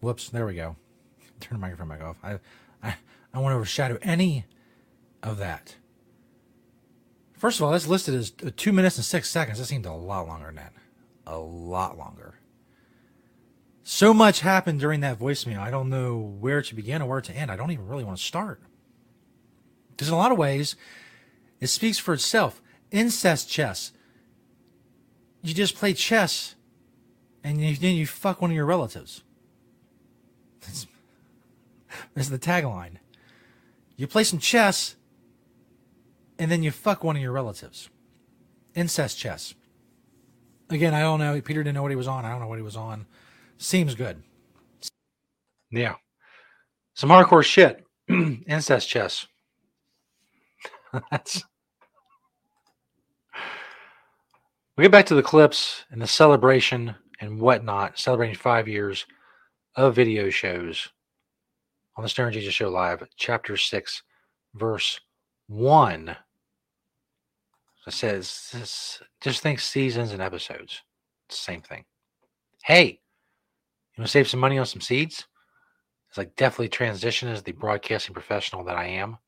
[0.00, 0.76] Whoops, there we go.
[1.40, 2.16] Turn the microphone back off.
[2.22, 2.38] I,
[2.82, 2.96] I,
[3.32, 4.44] I want to overshadow any
[5.22, 5.76] of that.
[7.32, 9.58] First of all, that's listed as uh, two minutes and six seconds.
[9.58, 10.72] That seemed a lot longer than that.
[11.26, 12.38] A lot longer.
[13.82, 15.58] So much happened during that voicemail.
[15.58, 17.50] I don't know where to begin or where to end.
[17.50, 18.62] I don't even really want to start.
[19.96, 20.76] Because in a lot of ways,
[21.60, 22.60] it speaks for itself.
[22.90, 23.92] Incest chess.
[25.42, 26.54] You just play chess
[27.44, 29.22] and then you fuck one of your relatives.
[30.62, 30.86] That's,
[32.14, 32.96] that's the tagline.
[33.96, 34.96] You play some chess,
[36.38, 37.90] and then you fuck one of your relatives.
[38.74, 39.54] Incest chess.
[40.70, 41.40] Again, I don't know.
[41.42, 42.24] Peter didn't know what he was on.
[42.24, 43.06] I don't know what he was on.
[43.58, 44.22] Seems good.
[45.70, 45.94] Yeah.
[46.94, 47.84] Some hardcore shit.
[48.08, 49.26] Incest chess.
[51.10, 51.44] That's.
[54.76, 59.06] We get back to the clips and the celebration and whatnot, celebrating five years
[59.76, 60.88] of video shows
[61.96, 64.02] on the Stoner Jesus Show Live, chapter six,
[64.54, 65.00] verse
[65.46, 66.16] one.
[67.86, 70.82] It says, this, just think seasons and episodes.
[71.28, 71.84] Same thing.
[72.64, 75.26] Hey, you want to save some money on some seeds?
[76.08, 79.18] It's like definitely transition as the broadcasting professional that I am.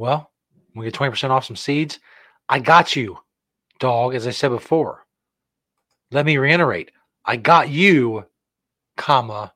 [0.00, 0.30] Well,
[0.74, 1.98] we get 20% off some seeds.
[2.48, 3.18] I got you,
[3.80, 5.04] dog, as I said before.
[6.10, 6.90] Let me reiterate.
[7.26, 8.24] I got you,
[8.96, 9.52] comma,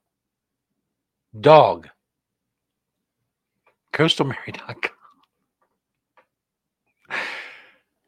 [1.41, 1.89] dog.
[3.95, 4.91] CoastalMary.com.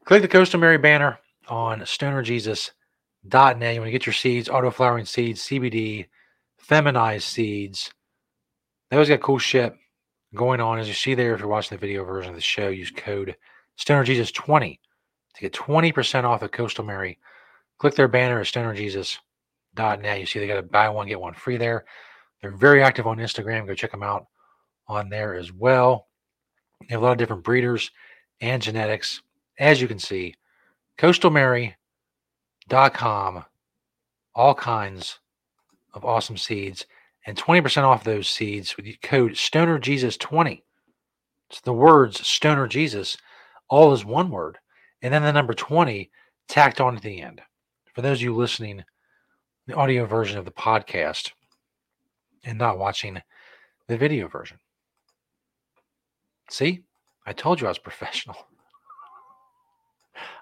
[0.05, 3.73] Click the Coastal Mary banner on stonerjesus.net.
[3.73, 6.05] You want to get your seeds, auto flowering seeds, CBD,
[6.59, 7.91] feminized seeds.
[8.91, 9.73] They always got cool shit
[10.35, 10.79] going on.
[10.79, 13.35] As you see there, if you're watching the video version of the show, use code
[13.77, 14.79] StonerJesus20
[15.35, 17.19] to get 20% off of Coastal Mary.
[17.77, 20.19] Click their banner at stonerjesus.net.
[20.19, 21.85] You see they got a buy one, get one free there.
[22.41, 23.67] They're very active on Instagram.
[23.67, 24.27] Go check them out
[24.87, 26.07] on there as well.
[26.81, 27.91] They have a lot of different breeders
[28.41, 29.21] and genetics.
[29.59, 30.35] As you can see,
[30.97, 33.45] coastalmary.com,
[34.35, 35.19] all kinds
[35.93, 36.85] of awesome seeds,
[37.27, 40.63] and 20% off those seeds with code StonerJesus20.
[41.49, 43.17] It's the words Stoner Jesus,
[43.69, 44.57] all is one word,
[45.01, 46.09] and then the number 20
[46.47, 47.41] tacked on at the end.
[47.93, 48.83] For those of you listening,
[49.67, 51.31] the audio version of the podcast
[52.45, 53.21] and not watching
[53.87, 54.57] the video version.
[56.49, 56.83] See,
[57.25, 58.37] I told you I was professional.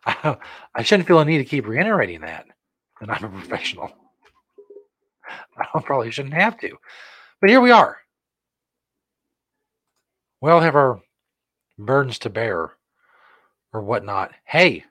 [0.06, 0.38] I,
[0.76, 2.46] I shouldn't feel a need to keep reiterating that,
[3.02, 3.92] that I'm a professional.
[5.74, 6.78] I probably shouldn't have to.
[7.42, 7.98] But here we are.
[10.42, 11.02] We all have our
[11.78, 12.74] burdens to bear
[13.74, 14.32] or whatnot.
[14.46, 14.84] Hey,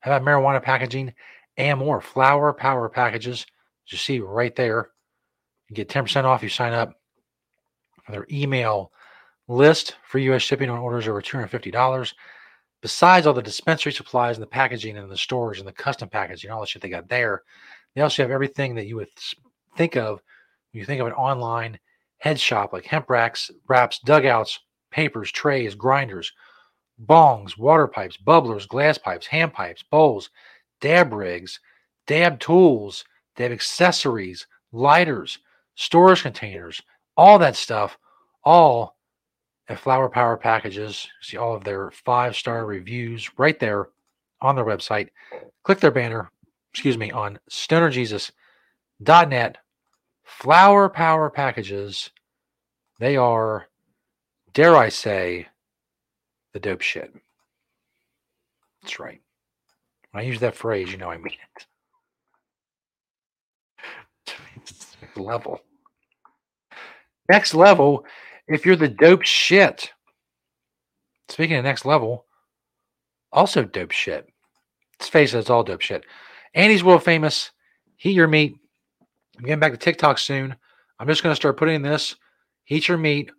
[0.00, 1.14] how about marijuana packaging
[1.56, 2.00] and more?
[2.00, 3.46] Flower power packages.
[3.86, 4.90] As you see right there.
[5.68, 6.42] You get 10% off.
[6.42, 6.94] You sign up
[8.04, 8.92] for their email
[9.48, 10.42] list for U.S.
[10.42, 12.12] shipping on orders over $250.
[12.80, 16.50] Besides all the dispensary supplies and the packaging and the storage and the custom packaging,
[16.50, 17.42] all the shit they got there,
[17.94, 19.08] they also have everything that you would
[19.76, 20.22] think of
[20.72, 21.78] when you think of an online
[22.18, 24.58] head shop like hemp racks, wraps, dugouts,
[24.90, 26.32] papers, trays, grinders,
[27.06, 30.30] bongs, water pipes, bubblers, glass pipes, hand pipes, bowls,
[30.80, 31.60] dab rigs,
[32.06, 33.04] dab tools.
[33.38, 35.38] Have accessories, lighters,
[35.76, 36.82] storage containers,
[37.16, 37.96] all that stuff,
[38.42, 38.96] all
[39.68, 41.08] at Flower Power Packages.
[41.20, 43.90] See all of their five star reviews right there
[44.40, 45.10] on their website.
[45.62, 46.32] Click their banner,
[46.72, 47.38] excuse me, on
[49.02, 49.58] stonerjesus.net.
[50.24, 52.10] Flower Power Packages.
[52.98, 53.66] They are,
[54.52, 55.46] dare I say,
[56.52, 57.12] the dope shit.
[58.82, 59.20] That's right.
[60.10, 61.66] When I use that phrase, you know I mean it.
[65.00, 65.60] Next level.
[67.28, 68.04] Next level
[68.48, 69.92] if you're the dope shit.
[71.28, 72.24] Speaking of next level,
[73.30, 74.26] also dope shit.
[74.98, 76.04] Let's face it, it's all dope shit.
[76.54, 77.50] Andy's world famous.
[77.96, 78.56] Heat your meat.
[79.38, 80.56] I'm getting back to TikTok soon.
[80.98, 82.16] I'm just going to start putting this
[82.64, 83.30] heat your meat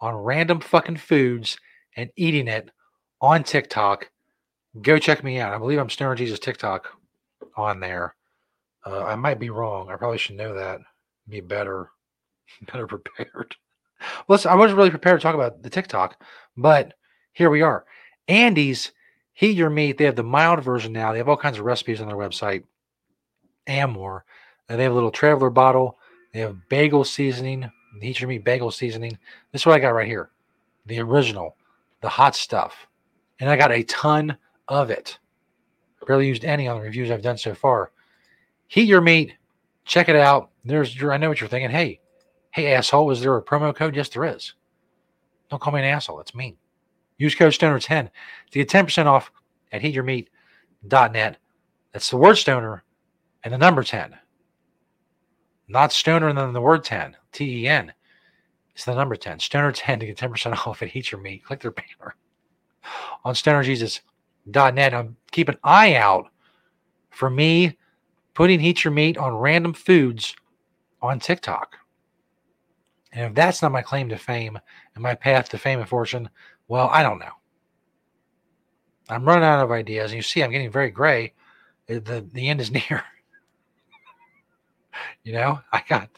[0.00, 1.58] on random fucking foods
[1.96, 2.70] and eating it
[3.20, 4.08] on TikTok.
[4.80, 5.52] Go check me out.
[5.52, 6.88] I believe I'm Stoner Jesus TikTok
[7.56, 8.14] on there.
[8.86, 9.90] Uh, I might be wrong.
[9.90, 10.78] I probably should know that.
[11.28, 11.90] Be better,
[12.72, 13.56] better prepared.
[14.28, 16.22] Listen, I wasn't really prepared to talk about the TikTok,
[16.56, 16.94] but
[17.32, 17.84] here we are.
[18.28, 18.92] Andy's
[19.32, 19.98] Heat Your Meat.
[19.98, 21.10] They have the mild version now.
[21.10, 22.62] They have all kinds of recipes on their website
[23.66, 24.24] and more.
[24.68, 25.98] They have a little traveler bottle.
[26.32, 29.18] They have bagel seasoning, Heat Your Meat bagel seasoning.
[29.52, 30.30] This is what I got right here
[30.86, 31.54] the original,
[32.00, 32.86] the hot stuff.
[33.40, 34.36] And I got a ton
[34.68, 35.18] of it.
[36.06, 37.92] Barely used any on the reviews I've done so far.
[38.68, 39.34] Heat Your Meat.
[39.84, 40.50] Check it out.
[40.64, 41.70] There's I know what you're thinking.
[41.70, 42.00] Hey,
[42.50, 43.94] Hey, asshole, is there a promo code?
[43.94, 44.54] Yes, there is.
[45.50, 46.20] Don't call me an asshole.
[46.20, 46.56] It's mean.
[47.16, 48.10] Use code Stoner10
[48.50, 49.30] to get 10% off
[49.70, 51.38] at heatyourmeat.net.
[51.92, 52.84] That's the word stoner
[53.44, 54.16] and the number 10.
[55.68, 57.16] Not stoner than the word 10.
[57.32, 57.92] T E N.
[58.74, 59.38] It's the number 10.
[59.38, 61.44] Stoner 10 to get 10% off at Heat Your Meat.
[61.44, 62.14] Click their banner
[63.24, 64.94] on stonerjesus.net.
[64.94, 66.26] I'm um, keep an eye out
[67.10, 67.76] for me
[68.34, 70.34] putting Heat Your Meat on random foods
[71.02, 71.76] on TikTok.
[73.12, 74.58] And if that's not my claim to fame
[74.94, 76.28] and my path to fame and fortune,
[76.68, 77.32] well, I don't know.
[79.08, 80.10] I'm running out of ideas.
[80.10, 81.32] And you see, I'm getting very gray.
[81.88, 83.02] Uh, the, the end is near.
[85.22, 86.08] You know, I got,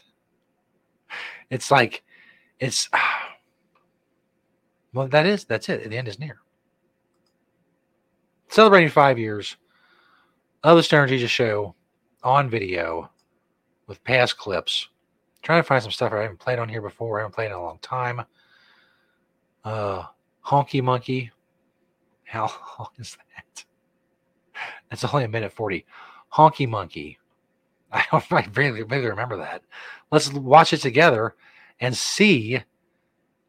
[1.49, 2.03] it's like,
[2.59, 2.89] it's,
[4.93, 5.89] well, that is, that's it.
[5.89, 6.39] The end is near.
[8.49, 9.55] Celebrating five years
[10.63, 11.73] of the Stoner Jesus show
[12.23, 13.09] on video
[13.87, 14.89] with past clips
[15.41, 17.19] trying to find some stuff I haven't played on here before.
[17.19, 18.21] I haven't played in a long time.
[19.63, 20.03] Uh,
[20.45, 21.31] Honky Monkey.
[22.23, 22.41] How
[22.79, 23.65] long is that?
[24.89, 25.85] That's only a minute 40.
[26.33, 27.17] Honky Monkey.
[27.93, 29.63] I don't really remember that.
[30.11, 31.35] Let's watch it together
[31.79, 32.61] and see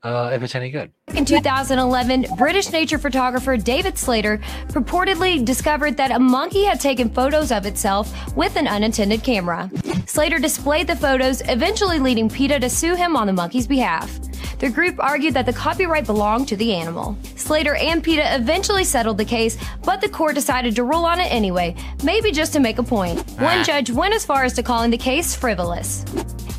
[0.02, 0.90] uh, if it's any good.
[1.14, 7.52] In 2011, British nature photographer David Slater purportedly discovered that a monkey had taken photos
[7.52, 9.70] of itself with an unintended camera.
[10.06, 14.18] Slater displayed the photos, eventually leading PETA to sue him on the monkey's behalf.
[14.62, 17.18] The group argued that the copyright belonged to the animal.
[17.34, 21.32] Slater and PETA eventually settled the case, but the court decided to rule on it
[21.32, 23.24] anyway, maybe just to make a point.
[23.40, 23.42] Ah.
[23.42, 26.04] One judge went as far as to calling the case frivolous.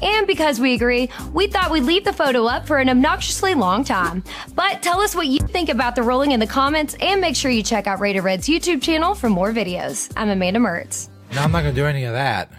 [0.01, 3.85] And because we agree, we thought we'd leave the photo up for an obnoxiously long
[3.85, 4.21] time.
[4.53, 7.51] But tell us what you think about the ruling in the comments and make sure
[7.51, 10.11] you check out Rated Red's YouTube channel for more videos.
[10.17, 11.07] I'm Amanda Mertz.
[11.31, 12.51] Now, I'm not going to do any of that,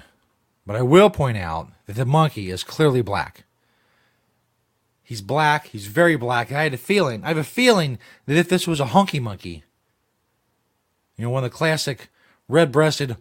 [0.64, 3.43] but I will point out that the monkey is clearly black.
[5.04, 5.66] He's black.
[5.66, 6.50] He's very black.
[6.50, 7.22] I had a feeling.
[7.22, 9.62] I have a feeling that if this was a honky monkey,
[11.16, 12.08] you know, one of the classic
[12.48, 13.16] red-breasted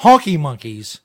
[0.00, 1.00] honky monkeys,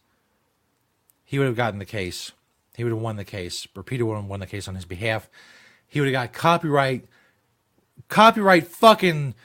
[1.24, 2.32] he would have gotten the case.
[2.76, 3.68] He would have won the case.
[3.68, 5.30] PETA would have won the case on his behalf.
[5.88, 7.06] He would have got copyright
[8.10, 9.36] copyright fucking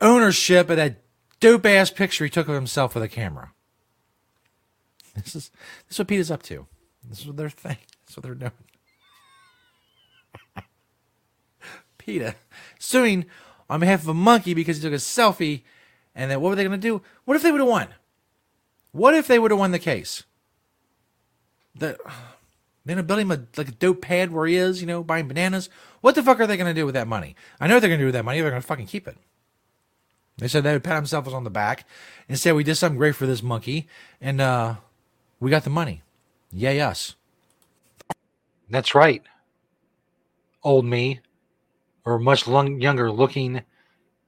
[0.00, 1.02] ownership of that
[1.40, 3.52] dope ass picture he took of himself with a camera.
[5.14, 5.50] This is
[5.88, 6.66] this is what Pete is up to.
[7.08, 7.78] This is what their thing.
[8.06, 8.52] This is what they're doing.
[12.78, 13.26] Suing
[13.68, 15.62] on behalf of a monkey because he took a selfie.
[16.14, 17.02] And then what were they going to do?
[17.24, 17.88] What if they would have won?
[18.92, 20.24] What if they would have won the case?
[21.74, 21.96] The,
[22.84, 25.04] they're going to build him a, like a dope pad where he is, you know,
[25.04, 25.68] buying bananas.
[26.00, 27.36] What the fuck are they going to do with that money?
[27.60, 28.40] I know what they're going to do with that money.
[28.40, 29.16] They're going to fucking keep it.
[30.38, 31.86] They said they would pat themselves on the back
[32.28, 33.86] and say we did something great for this monkey,
[34.22, 34.76] and uh,
[35.38, 36.02] we got the money.
[36.50, 37.14] Yay us!
[38.70, 39.22] That's right.
[40.62, 41.20] Old me,
[42.04, 43.62] or much lung- younger looking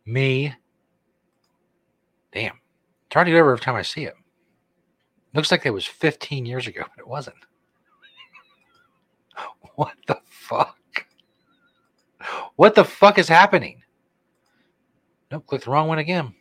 [0.04, 0.54] me.
[2.32, 2.58] Damn.
[3.06, 4.14] It's to get over every time I see it.
[5.34, 7.36] Looks like it was 15 years ago, but it wasn't.
[9.74, 11.06] What the fuck?
[12.56, 13.82] What the fuck is happening?
[15.30, 16.34] Nope, click the wrong one again.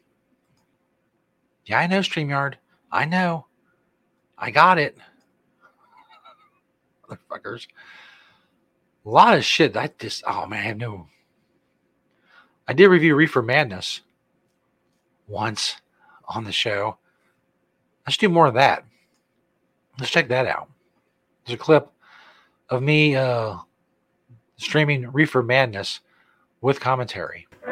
[1.65, 2.55] Yeah, I know StreamYard.
[2.91, 3.47] I know.
[4.37, 4.97] I got it.
[7.09, 7.67] Motherfuckers.
[9.05, 9.77] A lot of shit.
[9.77, 11.07] I just, oh man, I have no.
[12.71, 13.99] I did review Reefer Madness
[15.27, 15.75] once
[16.25, 16.95] on the show.
[18.07, 18.86] Let's do more of that.
[19.99, 20.69] Let's check that out.
[21.45, 21.91] There's a clip
[22.69, 23.57] of me uh,
[24.55, 25.99] streaming Reefer Madness
[26.62, 27.49] with commentary.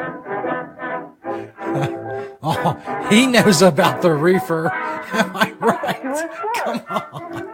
[2.41, 4.71] Oh, he knows about the reefer.
[5.13, 6.29] Am I right?
[6.55, 7.49] Come on.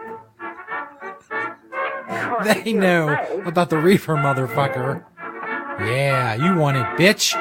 [2.64, 3.08] They know
[3.44, 5.04] about the reefer, motherfucker.
[5.80, 7.32] Yeah, you want it, bitch.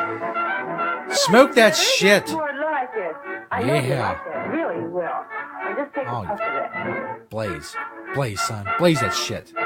[1.14, 2.30] Smoke that shit.
[2.30, 4.50] Yeah.
[4.52, 5.04] Really will.
[5.04, 7.30] I just take Oh, a puff of it.
[7.30, 7.76] Blaze.
[8.14, 8.68] Blaze, son.
[8.78, 9.52] Blaze that shit.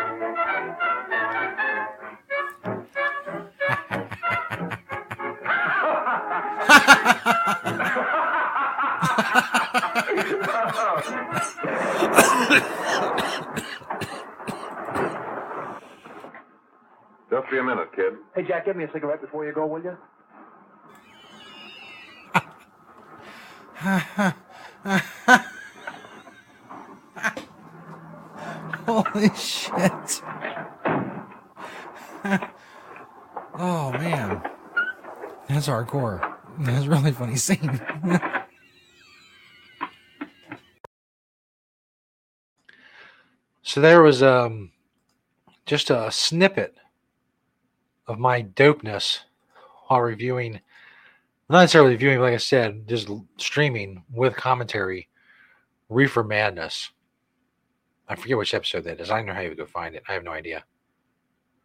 [17.49, 18.13] Just be a minute, kid.
[18.35, 19.97] Hey, Jack, give me a cigarette before you go, will you?
[28.85, 30.21] Holy shit.
[33.57, 34.43] oh, man.
[35.47, 36.35] That's hardcore.
[36.59, 37.81] That's a really funny scene.
[43.61, 44.71] So there was um
[45.67, 46.75] just a snippet
[48.09, 49.19] of my dopeness
[49.87, 50.59] while reviewing,
[51.49, 55.07] not necessarily reviewing, but like I said, just streaming with commentary,
[55.89, 56.89] Reefer Madness.
[58.07, 59.11] I forget which episode that is.
[59.11, 60.03] I don't know how you would go find it.
[60.09, 60.63] I have no idea.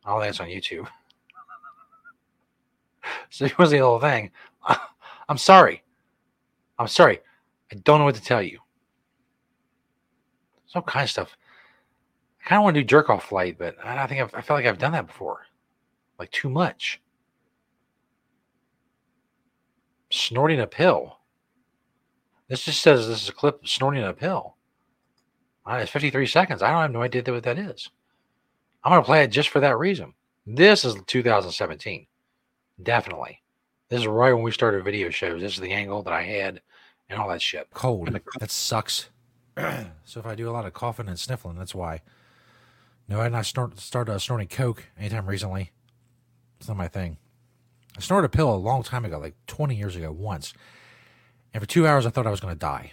[0.05, 0.87] All it's on YouTube.
[3.31, 4.31] so was the whole thing.
[5.29, 5.83] I'm sorry.
[6.79, 7.21] I'm sorry.
[7.73, 8.59] I don't know what to tell you.
[10.67, 11.37] Some kind of stuff.
[12.45, 14.43] I kind of want to do jerk off flight, but I I think I've, I
[14.43, 15.47] feel like I've done that before,
[16.19, 17.01] like too much.
[20.11, 21.19] Snorting a pill.
[22.49, 24.57] This just says this is a clip of snorting a pill.
[25.67, 26.63] Uh, It's 53 seconds.
[26.63, 27.91] I don't have no idea what that is.
[28.83, 30.13] I'm going to play it just for that reason.
[30.47, 32.07] This is 2017.
[32.83, 33.41] Definitely.
[33.89, 35.41] This is right when we started video shows.
[35.41, 36.61] This is the angle that I had
[37.09, 37.69] and all that shit.
[37.73, 38.19] Cold.
[38.41, 39.09] That sucks.
[39.57, 42.03] so if I do a lot of coughing and sniffling, that's why.
[43.09, 45.71] No, I did not snort, start uh, snorting coke anytime recently.
[46.59, 47.19] It's not my thing.
[47.97, 50.53] I snorted a pill a long time ago, like 20 years ago, once.
[51.53, 52.93] And for two hours, I thought I was going to die.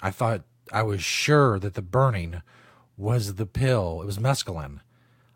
[0.00, 0.42] I thought
[0.72, 2.42] I was sure that the burning
[2.96, 4.00] was the pill.
[4.02, 4.80] It was mescaline.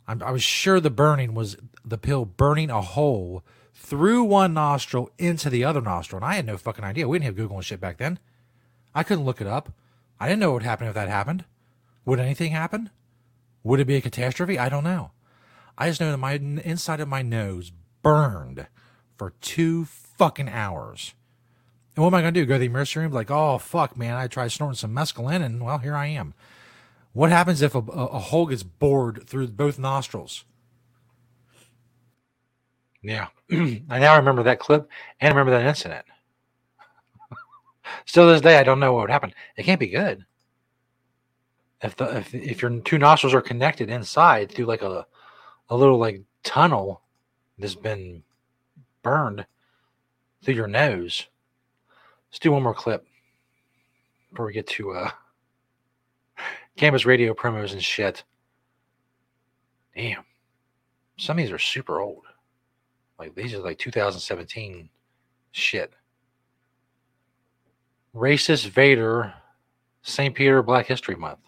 [0.07, 3.43] I'm, I was sure the burning was the pill burning a hole
[3.75, 6.19] through one nostril into the other nostril.
[6.23, 7.09] And I had no fucking idea.
[7.09, 8.19] We didn't have Google and shit back then.
[8.95, 9.73] I couldn't look it up.
[10.21, 11.45] I didn't know what would happen if that happened.
[12.05, 12.91] Would anything happen?
[13.65, 14.59] Would it be a catastrophe?
[14.59, 15.13] I don't know.
[15.83, 17.73] I just know that my inside of my nose
[18.03, 18.69] burned
[19.17, 21.15] for two fucking hours.
[21.97, 22.47] And what am I going to do?
[22.47, 23.11] Go to the emergency room?
[23.11, 26.35] Like, oh, fuck, man, I tried snorting some mescaline and, well, here I am.
[27.13, 30.45] What happens if a, a, a hole gets bored through both nostrils?
[33.03, 33.27] Yeah.
[33.51, 34.89] I now remember that clip
[35.21, 36.07] and remember that incident.
[38.07, 39.35] Still to this day, I don't know what would happen.
[39.57, 40.25] It can't be good.
[41.83, 45.09] If the if, if your two nostrils are connected inside through like a
[45.69, 47.03] a little like tunnel
[47.59, 48.23] that's been
[49.03, 49.47] burned
[50.43, 51.27] through your nose.
[52.31, 53.07] Let's do one more clip
[54.31, 55.11] before we get to uh
[56.77, 58.25] campus radio promos and shit.
[59.95, 60.25] Damn.
[61.19, 62.25] Some of these are super old.
[63.19, 64.89] Like these are like 2017
[65.53, 65.93] shit.
[68.15, 69.33] Racist Vader,
[70.03, 70.35] St.
[70.35, 71.39] Peter Black History Month.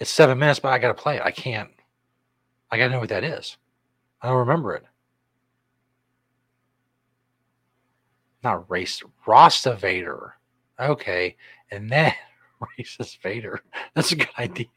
[0.00, 1.22] It's seven minutes, but I got to play it.
[1.22, 1.70] I can't.
[2.70, 3.56] I got to know what that is.
[4.20, 4.84] I don't remember it.
[8.42, 10.34] Not race, Rasta Vader.
[10.78, 11.36] Okay.
[11.70, 12.12] And then
[12.78, 13.60] racist Vader.
[13.94, 14.66] That's a good idea.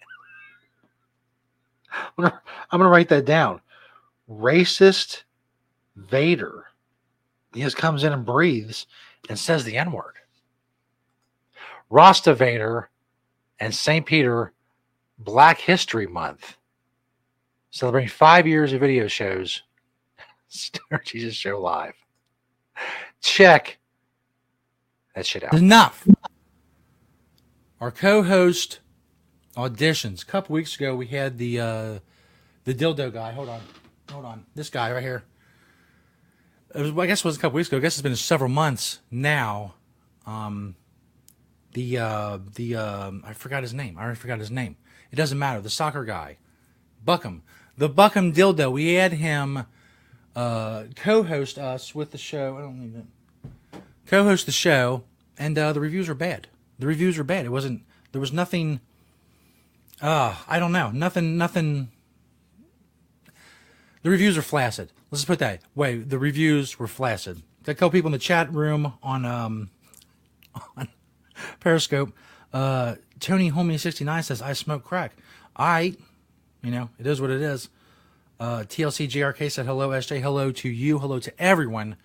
[2.17, 2.31] I'm
[2.71, 3.61] gonna, write that down.
[4.29, 5.23] Racist
[5.95, 6.65] Vader.
[7.53, 8.85] He just comes in and breathes
[9.29, 10.15] and says the N word.
[11.89, 12.89] Rasta Vader
[13.59, 14.05] and St.
[14.05, 14.53] Peter
[15.19, 16.57] Black History Month.
[17.71, 19.63] Celebrating five years of video shows.
[20.47, 21.93] Stoner Jesus Show Live.
[23.21, 23.77] Check
[25.15, 25.53] that shit out.
[25.53, 26.07] Enough.
[27.81, 28.79] Our co-host
[29.55, 30.23] auditions.
[30.23, 31.99] A couple weeks ago, we had the uh,
[32.63, 33.31] the dildo guy.
[33.31, 33.61] Hold on,
[34.11, 34.45] hold on.
[34.55, 35.23] This guy right here.
[36.75, 37.77] It was, I guess it was a couple weeks ago.
[37.77, 39.75] I guess it's been several months now.
[40.25, 40.75] Um,
[41.73, 43.97] the uh, the um, I forgot his name.
[43.97, 44.77] I already forgot his name.
[45.11, 45.61] It doesn't matter.
[45.61, 46.37] The soccer guy,
[47.05, 47.41] Beckham,
[47.77, 48.71] the Beckham dildo.
[48.71, 49.65] We had him
[50.35, 52.57] uh, co-host us with the show.
[52.57, 55.03] I don't even co-host the show,
[55.37, 56.47] and uh, the reviews were bad.
[56.79, 57.45] The reviews were bad.
[57.45, 57.83] It wasn't.
[58.11, 58.79] There was nothing.
[60.01, 60.91] Uh, I don't know.
[60.91, 61.37] Nothing.
[61.37, 61.89] Nothing.
[64.03, 64.91] The reviews are flaccid.
[65.11, 65.97] Let's put that way.
[65.97, 67.41] The reviews were flaccid.
[67.63, 69.69] Got a couple people in the chat room on um
[70.77, 70.87] on
[71.59, 72.13] Periscope.
[72.53, 75.13] Uh, Tony Homie sixty nine says I smoke crack.
[75.55, 75.95] I,
[76.61, 77.69] you know, it is what it is.
[78.39, 80.21] Uh, TLC JRK said hello, SJ.
[80.21, 80.99] Hello to you.
[80.99, 81.97] Hello to everyone.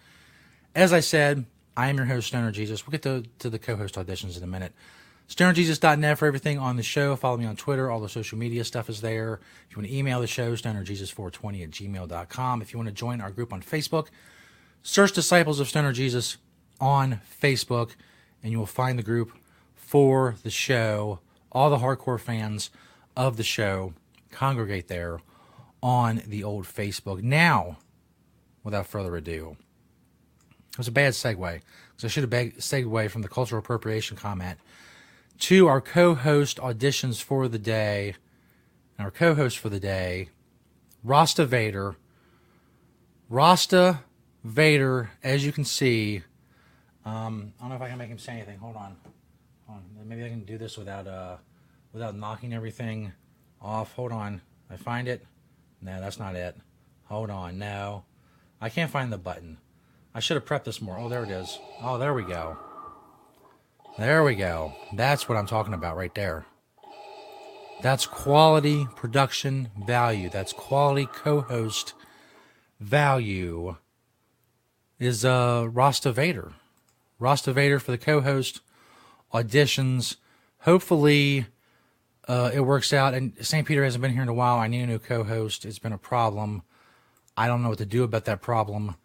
[0.75, 1.45] As I said,
[1.77, 2.87] I am your host, Stoner Jesus.
[2.87, 4.73] We'll get to, to the co host auditions in a minute.
[5.29, 7.17] StonerJesus.net for everything on the show.
[7.17, 7.91] Follow me on Twitter.
[7.91, 9.41] All the social media stuff is there.
[9.69, 12.61] If you want to email the show, stonerjesus420 at gmail.com.
[12.61, 14.09] If you want to join our group on Facebook,
[14.83, 16.37] search Disciples of Stoner Jesus
[16.81, 17.93] on Facebook,
[18.43, 19.33] and you will find the group
[19.93, 21.19] for the show.
[21.53, 22.71] All the hardcore fans
[23.15, 23.93] of the show
[24.31, 25.21] congregate there
[25.83, 27.23] on the old Facebook.
[27.23, 27.77] Now,
[28.65, 29.59] without further ado,
[30.71, 31.37] it was a bad segue
[31.91, 34.59] because I should have segued from the cultural appropriation comment
[35.41, 38.15] to our co-host auditions for the day.
[38.97, 40.31] And Our co-host for the day,
[41.05, 41.97] Rasta Vader.
[43.29, 44.01] Rasta
[44.43, 46.23] Vader, as you can see,
[47.05, 48.59] um, I don't know if I can make him say anything.
[48.59, 48.97] Hold on,
[49.73, 49.83] on.
[50.07, 51.37] Maybe I can do this without uh,
[51.93, 53.13] without knocking everything
[53.61, 53.95] off.
[53.95, 55.25] Hold on, I find it.
[55.81, 56.57] No, that's not it.
[57.05, 58.05] Hold on, no,
[58.61, 59.59] I can't find the button.
[60.15, 60.99] I should have prepped this more.
[60.99, 61.59] Oh, there it is.
[61.81, 62.59] Oh, there we go.
[63.99, 64.75] There we go.
[64.93, 66.47] That's what I'm talking about right there.
[67.83, 70.29] That's quality production value.
[70.31, 71.95] That's quality co-host
[72.79, 73.77] value.
[74.99, 76.53] Is uh Rasta Vader.
[77.19, 78.61] Rasta Vader for the co-host
[79.33, 80.17] auditions.
[80.61, 81.47] Hopefully
[82.29, 83.15] uh, it works out.
[83.15, 83.67] And St.
[83.67, 84.59] Peter hasn't been here in a while.
[84.59, 85.65] I need a new co-host.
[85.65, 86.63] It's been a problem.
[87.37, 88.97] I don't know what to do about that problem.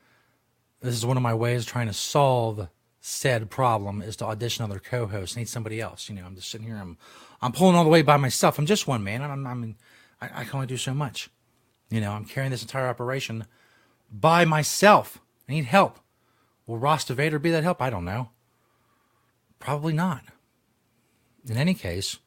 [0.82, 2.68] This is one of my ways of trying to solve
[3.00, 5.38] said problem is to audition other co-hosts.
[5.38, 6.10] Need somebody else.
[6.10, 6.78] You know, I'm just sitting here.
[6.78, 6.98] I'm,
[7.42, 8.60] I'm pulling all the way by myself.
[8.60, 9.22] I'm just one man.
[9.22, 9.76] I'm, I'm,
[10.22, 11.30] I, I can only do so much.
[11.90, 13.46] You know, I'm carrying this entire operation
[14.12, 15.20] by myself.
[15.48, 16.00] I need help.
[16.66, 17.82] Will Rasta Vader be that help?
[17.82, 18.30] I don't know.
[19.60, 20.24] Probably not.
[21.48, 22.18] In any case,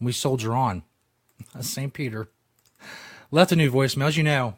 [0.00, 0.82] we soldier on.
[1.60, 1.92] St.
[1.92, 2.28] Peter
[3.30, 4.08] left a new voicemail.
[4.08, 4.56] As you know,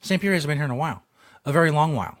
[0.00, 0.20] St.
[0.20, 1.04] Peter hasn't been here in a while,
[1.44, 2.18] a very long while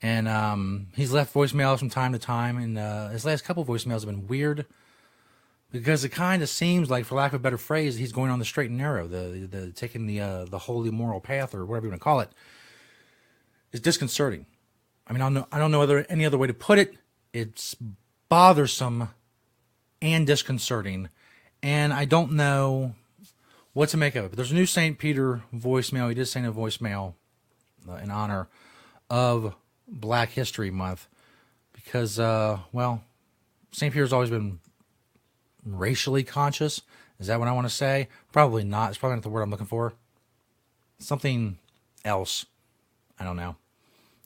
[0.00, 2.56] and um, he's left voicemails from time to time.
[2.56, 4.66] And uh, his last couple voicemails have been weird
[5.70, 8.38] because it kind of seems like, for lack of a better phrase, he's going on
[8.38, 11.86] the straight and narrow, the the taking the uh, the holy moral path or whatever
[11.86, 12.30] you want to call it.
[13.72, 14.46] It's disconcerting.
[15.06, 16.96] I mean, I don't know, I don't know other, any other way to put it.
[17.32, 17.76] It's
[18.28, 19.10] bothersome
[20.00, 21.08] and disconcerting,
[21.62, 22.94] and I don't know
[23.72, 24.28] what to make of it.
[24.30, 24.98] But there's a new St.
[24.98, 26.08] Peter voicemail.
[26.08, 27.14] He did send a voicemail
[27.88, 28.48] uh, in honor
[29.10, 29.54] of
[29.86, 31.08] Black History Month
[31.72, 33.02] because, uh, well,
[33.72, 33.92] St.
[33.92, 34.60] Peter's always been
[35.64, 36.82] racially conscious.
[37.18, 38.08] Is that what I want to say?
[38.32, 38.90] Probably not.
[38.90, 39.94] It's probably not the word I'm looking for.
[40.98, 41.58] Something
[42.04, 42.46] else.
[43.18, 43.56] I don't know.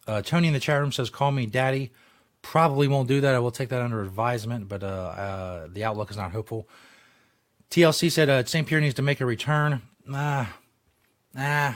[0.07, 1.93] Uh, Tony in the chat room says, "Call me daddy."
[2.43, 3.35] Probably won't do that.
[3.35, 6.69] I will take that under advisement, but uh, uh, the outlook is not hopeful.
[7.71, 8.67] TLC said uh, St.
[8.67, 9.81] Pierre needs to make a return.
[10.07, 10.47] Nah,
[11.35, 11.75] nah.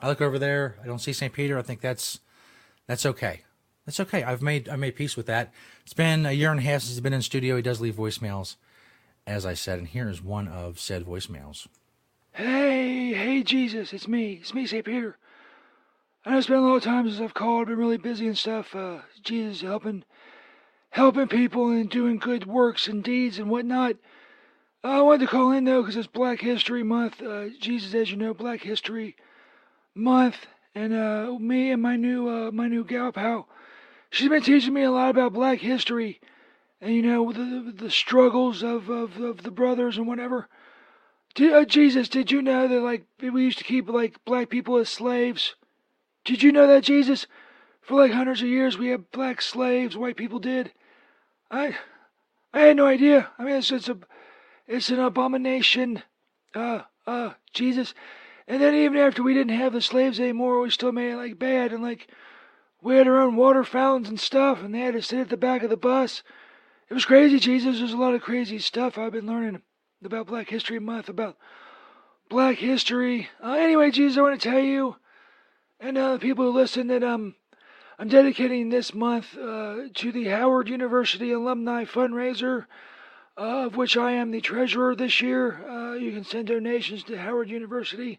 [0.00, 0.76] I look over there.
[0.82, 1.32] I don't see St.
[1.32, 1.58] Peter.
[1.58, 2.20] I think that's
[2.86, 3.42] that's okay.
[3.86, 4.22] That's okay.
[4.22, 5.52] I've made I made peace with that.
[5.82, 7.56] It's been a year and a half since he's been in studio.
[7.56, 8.56] He does leave voicemails,
[9.26, 11.66] as I said, and here is one of said voicemails.
[12.32, 14.40] Hey, hey, Jesus, it's me.
[14.40, 14.84] It's me, St.
[14.84, 15.16] Peter.
[16.26, 17.68] I know it's been a long time since I've called.
[17.68, 18.74] Been really busy and stuff.
[18.74, 20.04] Uh, Jesus helping,
[20.88, 23.96] helping people and doing good works and deeds and whatnot.
[24.82, 27.20] Uh, I wanted to call in though because it's Black History Month.
[27.20, 29.16] Uh, Jesus, as you know, Black History
[29.94, 33.46] Month, and uh, me and my new uh, my new gal pal,
[34.08, 36.22] she's been teaching me a lot about Black history,
[36.80, 40.48] and you know the the, the struggles of, of of the brothers and whatever.
[41.34, 44.78] Did, uh, Jesus, did you know that like we used to keep like black people
[44.78, 45.54] as slaves?
[46.24, 47.26] Did you know that Jesus?
[47.82, 49.96] For like hundreds of years, we had black slaves.
[49.96, 50.72] White people did.
[51.50, 51.76] I,
[52.52, 53.30] I had no idea.
[53.38, 53.98] I mean, it's it's a,
[54.66, 56.02] it's an abomination.
[56.54, 57.92] Uh, uh, Jesus.
[58.48, 61.38] And then even after we didn't have the slaves anymore, we still made it like
[61.38, 62.08] bad and like
[62.82, 65.38] we had our own water fountains and stuff, and they had to sit at the
[65.38, 66.22] back of the bus.
[66.90, 67.78] It was crazy, Jesus.
[67.78, 69.62] There's a lot of crazy stuff I've been learning
[70.04, 71.38] about Black History Month, about
[72.28, 73.28] Black history.
[73.42, 74.96] Uh, anyway, Jesus, I want to tell you
[75.84, 77.34] and uh, the people who listen that um,
[77.98, 82.64] I'm dedicating this month uh, to the Howard University Alumni Fundraiser,
[83.36, 85.62] uh, of which I am the treasurer this year.
[85.68, 88.18] Uh, you can send donations to Howard University.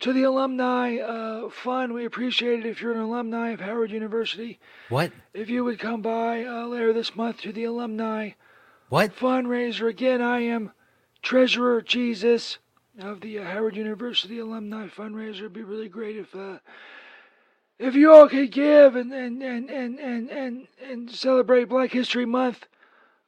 [0.00, 4.58] To the alumni uh, fund, we appreciate it if you're an alumni of Howard University.
[4.88, 5.12] What?
[5.34, 8.30] If you would come by uh, later this month to the alumni
[8.88, 9.88] what fundraiser.
[9.88, 10.72] Again, I am
[11.22, 12.58] treasurer Jesus
[12.98, 15.40] of the uh, Howard University Alumni Fundraiser.
[15.40, 16.58] It'd be really great if uh,
[17.78, 22.26] if you all could give and and and and and and, and celebrate Black History
[22.26, 22.66] Month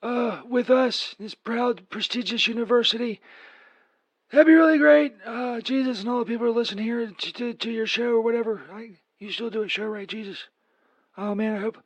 [0.02, 3.20] uh, with us, this proud, prestigious university.
[4.30, 5.14] That'd be really great.
[5.24, 8.20] Uh, Jesus and all the people who listen here to, to, to your show or
[8.20, 8.62] whatever.
[8.72, 10.44] I, you still do a show, right, Jesus?
[11.18, 11.78] Oh man, I hope.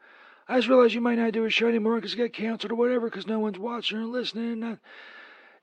[0.47, 2.77] I just realized you might not do a show anymore because it got canceled or
[2.77, 4.63] whatever because no one's watching or listening.
[4.63, 4.79] And,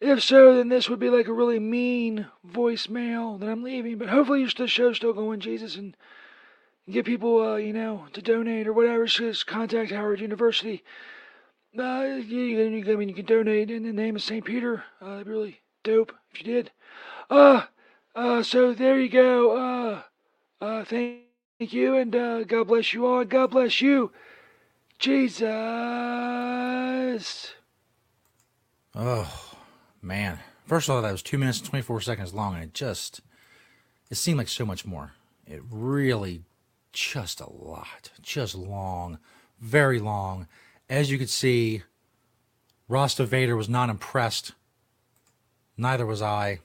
[0.02, 4.00] if so, then this would be like a really mean voicemail that I'm leaving.
[4.00, 5.96] But hopefully, the show's still going, Jesus, and
[6.90, 9.06] get people, uh, you know, to donate or whatever.
[9.06, 10.84] Just contact Howard University.
[11.78, 14.44] Uh, you, you, I mean, you can donate in the name of St.
[14.44, 14.84] Peter.
[15.00, 16.72] Uh, that'd be really dope if you did.
[17.30, 17.66] Uh,
[18.16, 19.56] uh, so there you go.
[19.56, 20.02] Uh,
[20.60, 21.22] uh, thank
[21.60, 23.24] you, and uh, God bless you all.
[23.24, 24.12] God bless you,
[24.98, 25.46] Jesus.
[28.94, 29.51] Oh
[30.02, 30.40] man.
[30.66, 33.22] First of all, that was two minutes and 24 seconds long, and it just,
[34.10, 35.14] it seemed like so much more.
[35.46, 36.44] It really,
[36.94, 38.12] just a lot.
[38.22, 39.20] Just long,
[39.60, 40.48] very long.
[40.90, 41.84] As you could see,
[42.88, 44.54] Rasta Vader was not impressed.
[45.78, 46.60] Neither was I.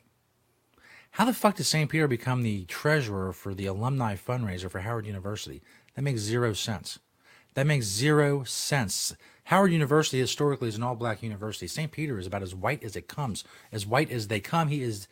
[1.12, 1.91] How the fuck did St.
[1.91, 5.62] Peter become the treasurer for the alumni fundraiser for Howard University?
[5.95, 6.99] That makes zero sense.
[7.55, 9.16] That makes zero sense.
[9.47, 11.68] Howard University historically is an all-black university.
[11.68, 11.92] St.
[11.92, 14.66] Peter is about as white as it comes, as white as they come.
[14.66, 15.07] He is,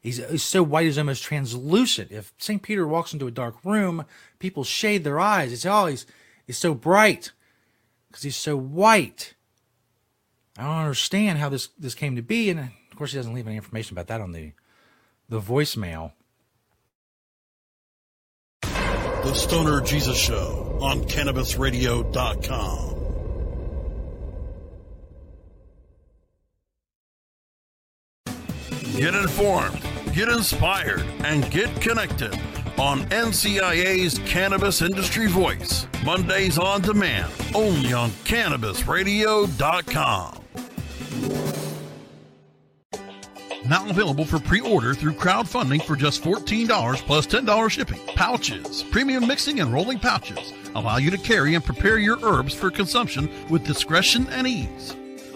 [0.00, 2.12] he's, he's so white he's almost translucent.
[2.12, 2.62] If St.
[2.62, 4.04] Peter walks into a dark room,
[4.38, 5.60] people shade their eyes.
[5.60, 6.06] Say, "Oh, he's
[6.46, 7.32] he's so bright
[8.08, 9.34] because he's so white."
[10.56, 13.48] I don't understand how this this came to be, and of course, he doesn't leave
[13.48, 14.52] any information about that on the
[15.28, 16.12] the voicemail.
[18.62, 22.89] The Stoner Jesus Show on CannabisRadio.com.
[28.96, 29.80] Get informed,
[30.12, 32.34] get inspired, and get connected
[32.78, 35.88] on NCIA's Cannabis Industry Voice.
[36.04, 40.36] Mondays on demand, only on CannabisRadio.com.
[43.68, 48.00] Now available for pre-order through crowdfunding for just $14 plus $10 shipping.
[48.16, 52.70] Pouches, premium mixing and rolling pouches allow you to carry and prepare your herbs for
[52.70, 54.96] consumption with discretion and ease.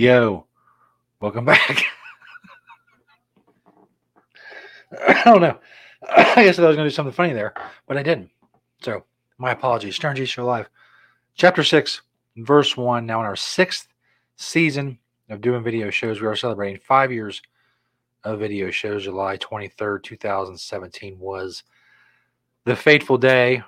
[0.00, 0.46] Yo,
[1.20, 1.84] welcome back.
[5.06, 5.58] I don't know.
[6.10, 7.52] I guess I was going to do something funny there,
[7.86, 8.30] but I didn't.
[8.80, 9.04] So,
[9.36, 9.96] my apologies.
[9.96, 10.70] Stern G Show Live,
[11.34, 12.00] Chapter 6,
[12.38, 13.04] Verse 1.
[13.04, 13.88] Now, in our sixth
[14.36, 14.98] season
[15.28, 17.42] of doing video shows, we are celebrating five years
[18.24, 19.04] of video shows.
[19.04, 21.62] July 23rd, 2017 was
[22.64, 23.62] the fateful day.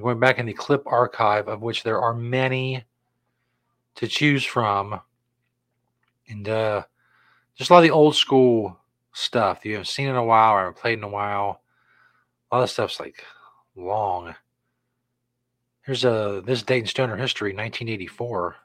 [0.00, 2.82] Going back in the clip archive, of which there are many
[3.94, 5.00] to choose from
[6.28, 6.82] and uh,
[7.54, 8.78] just a lot of the old school
[9.12, 11.62] stuff that you haven't seen in a while or haven't played in a while.
[12.50, 13.24] A lot of stuff's like
[13.74, 14.34] long.
[15.82, 18.56] Here's a this date in stoner history, 1984.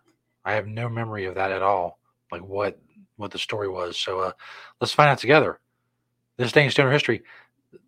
[0.44, 2.00] I have no memory of that at all,
[2.32, 2.80] like what
[3.18, 3.98] what the story was.
[3.98, 4.32] So uh,
[4.80, 5.60] let's find out together.
[6.38, 7.24] This day in stoner history,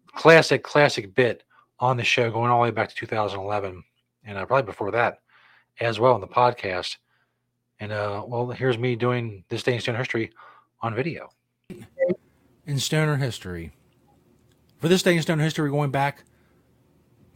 [0.08, 1.44] classic classic bit
[1.80, 3.84] on the show, going all the way back to 2011,
[4.26, 5.20] and uh, probably before that
[5.80, 6.98] as well on the podcast.
[7.84, 10.32] And uh, well, here's me doing this day in stoner history
[10.82, 11.30] on video.
[12.66, 13.74] In stoner history.
[14.80, 16.24] For this day in stoner history, we're going back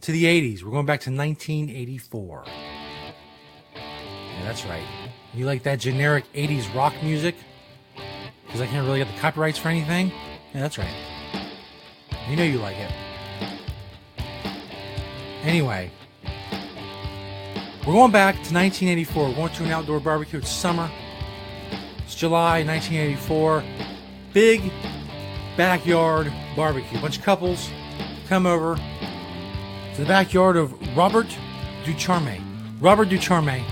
[0.00, 0.62] to the 80s.
[0.62, 2.44] We're going back to 1984.
[2.46, 3.82] Yeah,
[4.42, 4.86] that's right.
[5.34, 7.34] You like that generic 80s rock music?
[8.46, 10.10] Because I can't really get the copyrights for anything?
[10.54, 10.94] Yeah, that's right.
[12.30, 12.92] You know you like it.
[15.42, 15.90] Anyway,
[17.86, 19.28] we're going back to 1984.
[19.28, 20.38] We're going to an outdoor barbecue.
[20.38, 20.90] It's summer.
[22.04, 23.64] It's July 1984.
[24.32, 24.72] Big
[25.56, 26.98] backyard barbecue.
[26.98, 27.70] A bunch of couples
[28.28, 31.26] come over to the backyard of Robert
[31.84, 32.44] Ducharme.
[32.80, 33.64] Robert Ducharme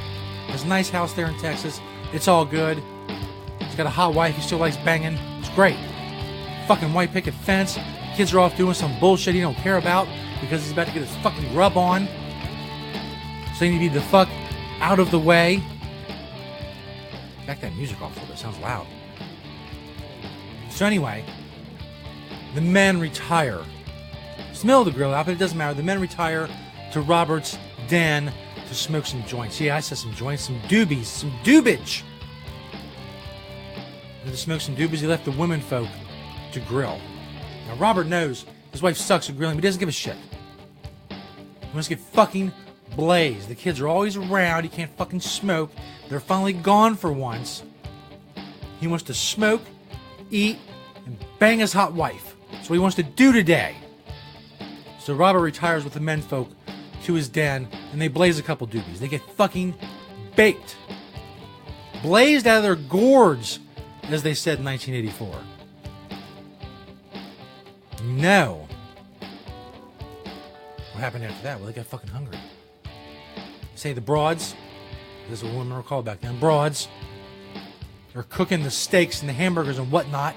[0.48, 1.80] has a nice house there in Texas.
[2.12, 2.82] It's all good.
[3.60, 4.34] He's got a hot wife.
[4.34, 5.18] He still likes banging.
[5.38, 5.76] It's great.
[6.66, 7.78] Fucking white picket fence.
[8.14, 10.08] Kids are off doing some bullshit he don't care about
[10.40, 12.08] because he's about to get his fucking rub on.
[13.58, 14.28] So you need to be the fuck
[14.80, 15.62] out of the way.
[17.46, 18.38] Back that music off a little bit.
[18.38, 18.86] Sounds loud.
[20.68, 21.24] So anyway,
[22.54, 23.64] the men retire.
[24.52, 25.72] Smell the grill out, but it doesn't matter.
[25.72, 26.50] The men retire
[26.92, 28.30] to Robert's den
[28.68, 29.58] to smoke some joints.
[29.58, 32.02] Yeah, I said some joints, some doobies, some doobage.
[34.22, 35.88] And to smoke some doobies, he left the women folk
[36.52, 37.00] to grill.
[37.68, 40.16] Now Robert knows his wife sucks at grilling, but he doesn't give a shit.
[41.08, 42.52] He wants to get fucking
[42.96, 43.48] blazed.
[43.48, 44.64] The kids are always around.
[44.64, 45.70] He can't fucking smoke.
[46.08, 47.62] They're finally gone for once.
[48.80, 49.62] He wants to smoke,
[50.30, 50.58] eat,
[51.04, 52.34] and bang his hot wife.
[52.52, 53.76] That's what he wants to do today.
[54.98, 56.48] So Robert retires with the menfolk
[57.04, 58.98] to his den, and they blaze a couple doobies.
[58.98, 59.74] They get fucking
[60.34, 60.76] baked.
[62.02, 63.60] Blazed out of their gourds,
[64.04, 65.34] as they said in 1984.
[68.04, 68.66] No.
[70.92, 71.58] What happened after that?
[71.58, 72.38] Well, they got fucking hungry.
[73.78, 74.54] Say the broads,
[75.28, 76.88] this is what women were called back then, broads,
[78.12, 80.34] they're cooking the steaks and the hamburgers and whatnot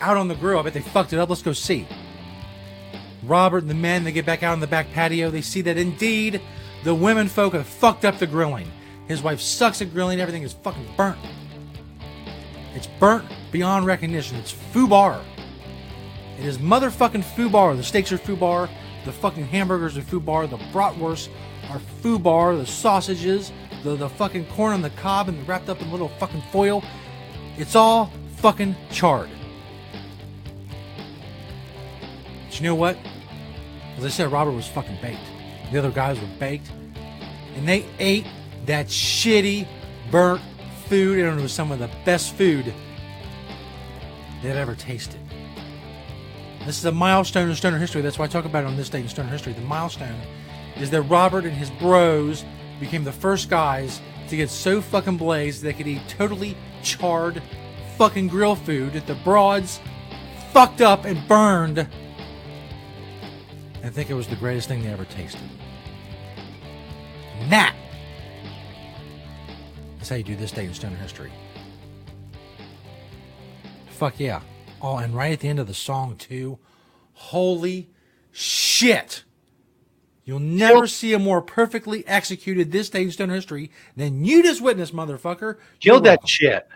[0.00, 0.58] out on the grill.
[0.58, 1.28] I bet they fucked it up.
[1.28, 1.86] Let's go see.
[3.22, 5.30] Robert and the men, they get back out on the back patio.
[5.30, 6.40] They see that indeed
[6.82, 8.70] the women folk have fucked up the grilling.
[9.06, 10.20] His wife sucks at grilling.
[10.20, 11.18] Everything is fucking burnt.
[12.74, 14.36] It's burnt beyond recognition.
[14.38, 15.22] It's foobar.
[16.38, 17.76] It is motherfucking foobar.
[17.76, 18.70] The steaks are foobar.
[19.04, 20.48] The fucking hamburgers are foobar.
[20.48, 21.28] The bratwurst
[21.70, 22.58] are foobar.
[22.58, 23.52] The sausages,
[23.82, 26.82] the, the fucking corn on the cob and wrapped up in little fucking foil.
[27.56, 29.30] It's all fucking charred.
[32.46, 32.98] But you know what?
[33.96, 35.20] As I said, Robert was fucking baked.
[35.70, 36.70] The other guys were baked.
[37.54, 38.26] And they ate
[38.66, 39.66] that shitty,
[40.10, 40.40] burnt
[40.86, 41.18] food.
[41.18, 42.72] And it was some of the best food
[44.42, 45.20] they've ever tasted.
[46.66, 48.02] This is a milestone in Stoner history.
[48.02, 49.52] That's why I talk about it on this day in Stoner history.
[49.52, 50.20] The milestone
[50.80, 52.44] is that Robert and his bros
[52.78, 57.42] became the first guys to get so fucking blazed they could eat totally charred
[57.98, 59.80] fucking grill food that the broads
[60.52, 61.86] fucked up and burned
[63.82, 65.40] and think it was the greatest thing they ever tasted.
[67.48, 67.74] That
[70.00, 71.32] is how you do this day in Stoner history.
[73.90, 74.40] Fuck yeah.
[74.82, 76.58] Oh, and right at the end of the song, too.
[77.12, 77.90] Holy
[78.32, 79.24] shit.
[80.30, 84.60] You'll never see a more perfectly executed this day in Stoner history than you just
[84.60, 85.56] witnessed, motherfucker.
[85.80, 86.68] Killed that shit.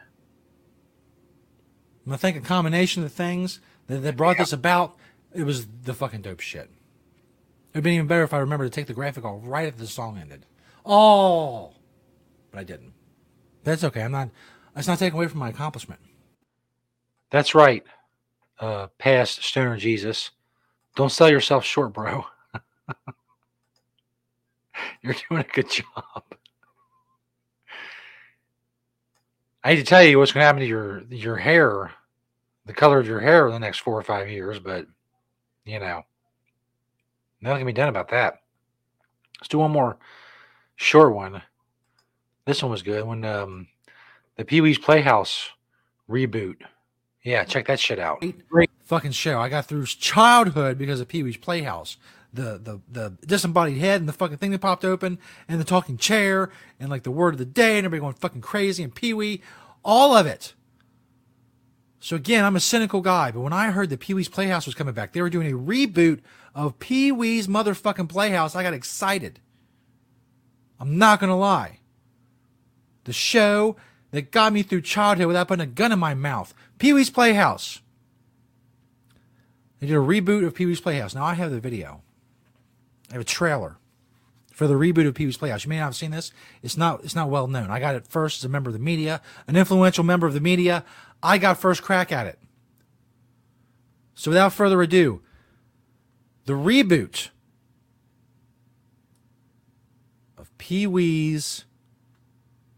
[2.04, 4.96] And I think a combination of things that, that brought this about,
[5.32, 6.68] it was the fucking dope shit.
[7.72, 9.82] It would been even better if I remember to take the graphic off right after
[9.82, 10.46] the song ended.
[10.84, 11.74] Oh,
[12.50, 12.92] but I didn't.
[13.62, 14.02] That's okay.
[14.02, 14.30] I'm not.
[14.74, 16.00] That's not taking away from my accomplishment.
[17.30, 17.84] That's right.
[18.58, 20.32] Uh, past Stoner Jesus.
[20.96, 22.26] Don't sell yourself short, bro.
[25.02, 26.22] You're doing a good job.
[29.62, 31.90] I hate to tell you what's going to happen to your your hair,
[32.66, 34.86] the color of your hair in the next four or five years, but
[35.64, 36.02] you know,
[37.40, 38.42] nothing can be done about that.
[39.40, 39.96] Let's do one more
[40.76, 41.42] short one.
[42.44, 43.68] This one was good when um,
[44.36, 45.48] the Pee Wee's Playhouse
[46.10, 46.56] reboot.
[47.22, 48.22] Yeah, check that shit out.
[48.50, 49.40] Great fucking show.
[49.40, 51.96] I got through childhood because of Pee Wee's Playhouse.
[52.34, 55.18] The the the disembodied head and the fucking thing that popped open
[55.48, 58.40] and the talking chair and like the word of the day and everybody going fucking
[58.40, 59.40] crazy and Pee Wee,
[59.84, 60.54] all of it.
[62.00, 64.74] So again, I'm a cynical guy, but when I heard that Pee Wee's Playhouse was
[64.74, 66.20] coming back, they were doing a reboot
[66.54, 68.54] of Pee Wee's motherfucking Playhouse.
[68.54, 69.40] I got excited.
[70.78, 71.78] I'm not gonna lie.
[73.04, 73.76] The show
[74.10, 76.52] that got me through childhood without putting a gun in my mouth.
[76.78, 77.80] Pee Wee's Playhouse.
[79.80, 81.14] They did a reboot of Pee Wee's Playhouse.
[81.14, 82.03] Now I have the video.
[83.10, 83.78] I have a trailer
[84.52, 85.64] for the reboot of Pee Wee's Playhouse.
[85.64, 86.32] You may not have seen this.
[86.62, 87.70] It's not it's not well known.
[87.70, 90.40] I got it first as a member of the media, an influential member of the
[90.40, 90.84] media.
[91.22, 92.38] I got first crack at it.
[94.14, 95.22] So without further ado,
[96.46, 97.30] the reboot
[100.38, 101.64] of Pee Wee's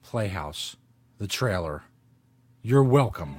[0.02, 0.76] Playhouse,
[1.18, 1.82] the trailer.
[2.62, 3.36] You're welcome.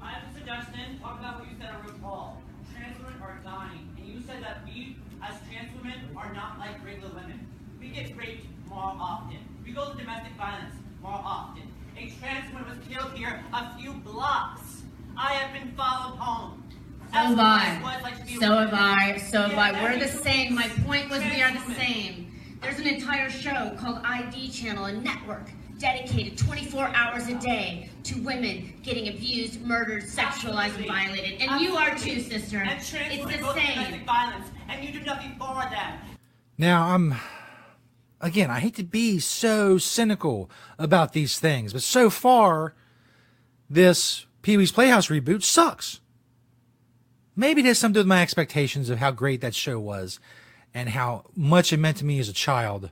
[0.00, 0.98] I have a suggestion.
[1.00, 2.36] Talk about what you said on RuPaul.
[2.72, 6.84] Trans women are dying, and you said that we, as trans women, are not like
[6.84, 7.46] regular women.
[7.80, 9.38] We get raped more often.
[9.64, 11.62] We go to domestic violence more often.
[11.98, 14.82] A trans woman was killed here a few blocks.
[15.16, 16.62] I have been followed home.
[17.10, 18.00] So have I.
[18.02, 19.16] Like to be a So have I.
[19.16, 19.82] So have I.
[19.82, 20.54] We're the same.
[20.54, 22.32] My point was we are the same.
[22.60, 28.20] There's an entire show called ID Channel, a network dedicated 24 hours a day to
[28.22, 31.40] women getting abused, murdered, sexualized, and violated.
[31.40, 32.58] And you are too, sister.
[32.58, 34.04] And trans It's the same.
[34.04, 35.98] violence, and you do nothing for them.
[36.58, 37.14] Now, I'm
[38.20, 42.74] again, I hate to be so cynical about these things, but so far,
[43.70, 46.00] this Pee Wee's Playhouse reboot sucks.
[47.36, 50.18] Maybe it has something to do with my expectations of how great that show was
[50.74, 52.90] and how much it meant to me as a child.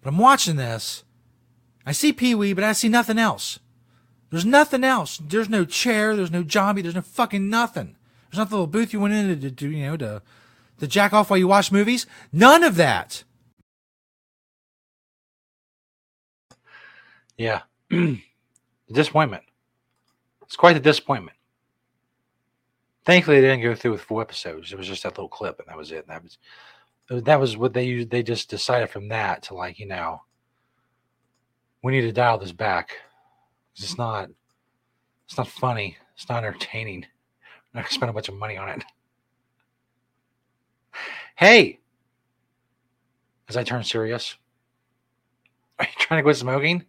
[0.00, 1.04] But I'm watching this.
[1.84, 3.58] I see Pee Wee, but I see nothing else.
[4.30, 5.18] There's nothing else.
[5.18, 6.16] There's no chair.
[6.16, 6.82] There's no zombie.
[6.82, 7.96] There's no fucking nothing.
[8.30, 10.22] There's not the little booth you went in to, do, you know to
[10.78, 12.06] to jack off while you watch movies.
[12.32, 13.24] None of that.
[17.38, 17.62] Yeah.
[18.92, 19.44] disappointment.
[20.46, 21.36] It's quite the disappointment.
[23.04, 24.72] Thankfully, they didn't go through with full episodes.
[24.72, 26.06] It was just that little clip, and that was it.
[26.06, 26.38] And that was
[27.24, 28.10] that was what they used.
[28.10, 30.22] They just decided from that to like, you know,
[31.82, 32.90] we need to dial this back.
[33.76, 34.02] It's mm-hmm.
[34.02, 34.30] not.
[35.26, 35.96] It's not funny.
[36.14, 37.04] It's not entertaining.
[37.04, 37.10] I'm
[37.74, 38.84] not gonna spend a bunch of money on it.
[41.36, 41.80] Hey,
[43.48, 44.36] as I turn serious.
[45.78, 46.84] Are you trying to quit smoking?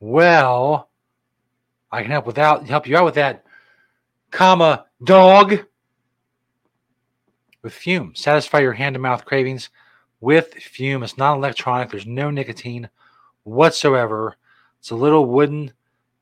[0.00, 0.88] Well,
[1.92, 3.44] I can help without help you out with that,
[4.30, 5.60] comma dog.
[7.62, 9.70] With Fum, satisfy your hand to mouth cravings
[10.20, 11.04] with Fum.
[11.04, 11.90] It's not electronic.
[11.90, 12.88] There's no nicotine
[13.44, 14.36] whatsoever.
[14.80, 15.72] It's a little wooden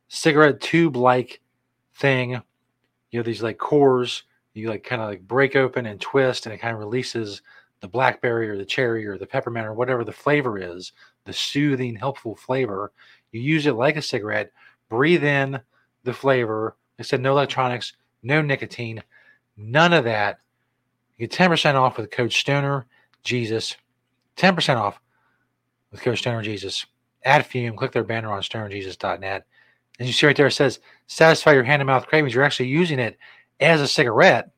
[0.08, 1.40] cigarette tube like
[1.94, 2.42] thing.
[3.10, 6.54] You have these like cores you like kind of like break open and twist, and
[6.54, 7.42] it kind of releases
[7.80, 10.92] the blackberry or the cherry or the peppermint or whatever the flavor is,
[11.24, 12.92] the soothing, helpful flavor.
[13.32, 14.52] You use it like a cigarette,
[14.90, 15.58] breathe in
[16.04, 16.76] the flavor.
[16.98, 19.02] I said no electronics, no nicotine,
[19.56, 20.40] none of that.
[21.16, 22.84] You get 10% off with code Stoner
[23.22, 23.76] Jesus.
[24.36, 25.00] 10% off
[25.90, 26.84] with code Stoner Jesus.
[27.24, 29.46] Add Fum, click their banner on stonerjesus.net.
[29.98, 32.34] And you see right there, it says satisfy your hand and mouth cravings.
[32.34, 33.18] You're actually using it
[33.60, 34.50] as a cigarette.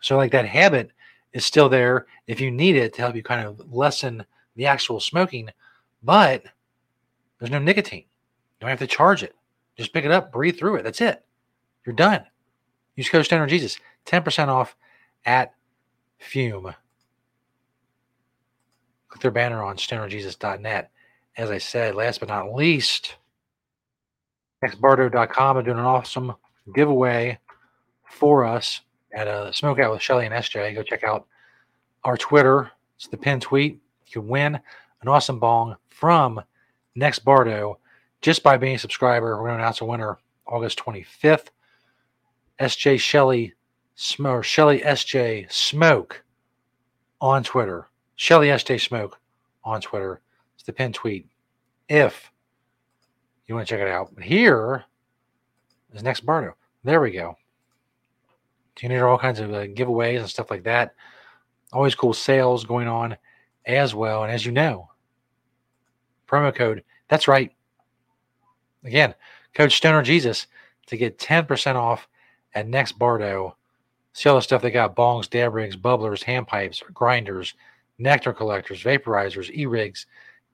[0.00, 0.90] So, like that habit
[1.32, 4.24] is still there if you need it to help you kind of lessen
[4.56, 5.50] the actual smoking,
[6.02, 6.44] but
[7.38, 8.07] there's no nicotine.
[8.60, 9.34] Don't have to charge it.
[9.76, 10.82] Just pick it up, breathe through it.
[10.82, 11.24] That's it.
[11.86, 12.24] You're done.
[12.96, 14.76] Use code Stoner Jesus, 10% off
[15.24, 15.54] at
[16.18, 16.74] Fum.
[19.08, 20.90] Click their banner on stonerjesus.net.
[21.36, 23.16] As I said, last but not least,
[24.64, 26.34] nextbardo.com are doing an awesome
[26.74, 27.38] giveaway
[28.10, 28.80] for us
[29.12, 30.74] at a smokeout with Shelly and SJ.
[30.74, 31.26] Go check out
[32.02, 32.72] our Twitter.
[32.96, 33.80] It's the pin tweet.
[34.06, 36.40] You can win an awesome bong from
[36.96, 37.78] Next Bardo
[38.20, 39.36] just by being a subscriber.
[39.36, 41.48] We're going to announce a winner August 25th.
[42.60, 43.54] SJ Shelly
[43.94, 46.22] Smoke Shelly SJ Smoke
[47.20, 47.88] on Twitter.
[48.16, 49.18] Shelly SJ Smoke
[49.64, 50.20] on Twitter.
[50.54, 51.26] It's the pin tweet.
[51.88, 52.30] If
[53.46, 54.14] you want to check it out.
[54.14, 54.84] But here
[55.92, 56.54] is Next Bardo.
[56.84, 57.36] There we go.
[58.80, 60.94] You need all kinds of uh, giveaways and stuff like that.
[61.72, 63.16] Always cool sales going on
[63.66, 64.22] as well.
[64.22, 64.90] And as you know,
[66.28, 67.52] promo code, that's right.
[68.88, 69.14] Again,
[69.52, 70.46] code Stoner Jesus
[70.86, 72.08] to get 10% off
[72.54, 73.54] at Next Bardo.
[74.14, 77.52] See all the stuff they got bongs, dab rigs, bubblers, hand pipes, grinders,
[77.98, 80.06] nectar collectors, vaporizers, e rigs,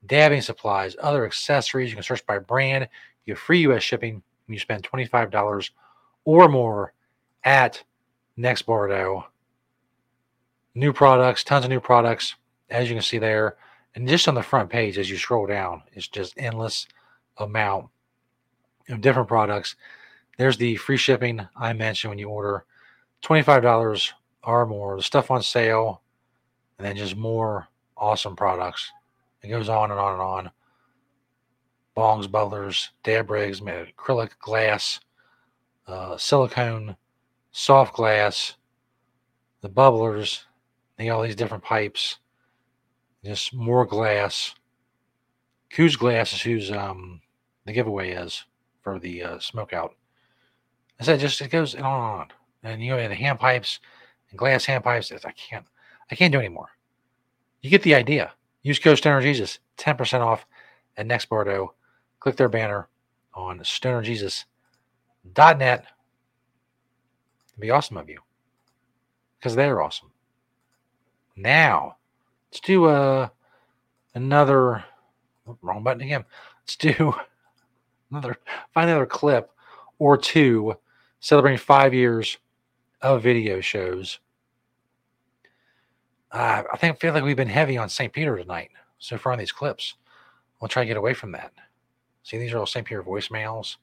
[0.05, 1.89] dabbing supplies, other accessories.
[1.89, 2.89] You can search by brand.
[3.23, 3.83] You get free U.S.
[3.83, 5.69] shipping when you spend $25
[6.25, 6.93] or more
[7.45, 7.81] at
[8.35, 9.27] Next Bardo.
[10.75, 12.35] New products, tons of new products,
[12.69, 13.55] as you can see there.
[13.95, 16.85] And just on the front page, as you scroll down, it's just endless
[17.37, 17.87] amount
[18.89, 19.75] of different products.
[20.37, 22.65] There's the free shipping I mentioned when you order
[23.23, 24.11] $25
[24.43, 26.01] or more, the stuff on sale,
[26.77, 27.67] and then just more
[27.97, 28.91] awesome products.
[29.41, 30.51] It goes on and on and on.
[31.95, 34.99] Bongs, bubblers, dab rigs, made acrylic glass,
[35.87, 36.97] uh, silicone,
[37.51, 38.55] soft glass,
[39.61, 40.43] the bubblers,
[40.97, 42.17] they got all these different pipes,
[43.23, 44.53] just more glass.
[45.75, 47.21] Whose glass is whose um,
[47.65, 48.45] the giveaway is
[48.85, 49.95] for the uh, smoke out.
[50.99, 52.27] I said just it goes on and on.
[52.63, 53.79] And you know the hand pipes
[54.29, 55.11] and glass hand pipes.
[55.11, 55.65] I can't
[56.11, 56.69] I can't do anymore.
[57.61, 58.31] You get the idea.
[58.61, 60.45] Use code Stoner Jesus, 10% off
[60.97, 61.73] at Next Bardo.
[62.19, 62.87] Click their banner
[63.33, 65.85] on stonerjesus.net
[67.55, 68.19] It'd be awesome of you.
[69.39, 70.11] Because they're awesome.
[71.35, 71.97] Now,
[72.51, 73.29] let's do uh,
[74.13, 74.83] another
[75.61, 76.25] wrong button again.
[76.61, 77.13] Let's do
[78.11, 78.37] another
[78.73, 79.51] find another clip
[79.99, 80.75] or two
[81.19, 82.37] celebrating five years
[83.01, 84.19] of video shows.
[86.31, 88.11] Uh, I think I feel like we've been heavy on St.
[88.11, 89.95] Peter tonight so far on these clips.
[90.59, 91.53] We'll try to get away from that.
[92.23, 92.85] See, these are all St.
[92.85, 93.77] Peter voicemails.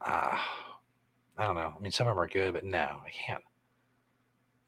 [0.00, 0.38] Uh,
[1.36, 1.74] I don't know.
[1.76, 3.42] I mean, some of them are good, but no, I can't.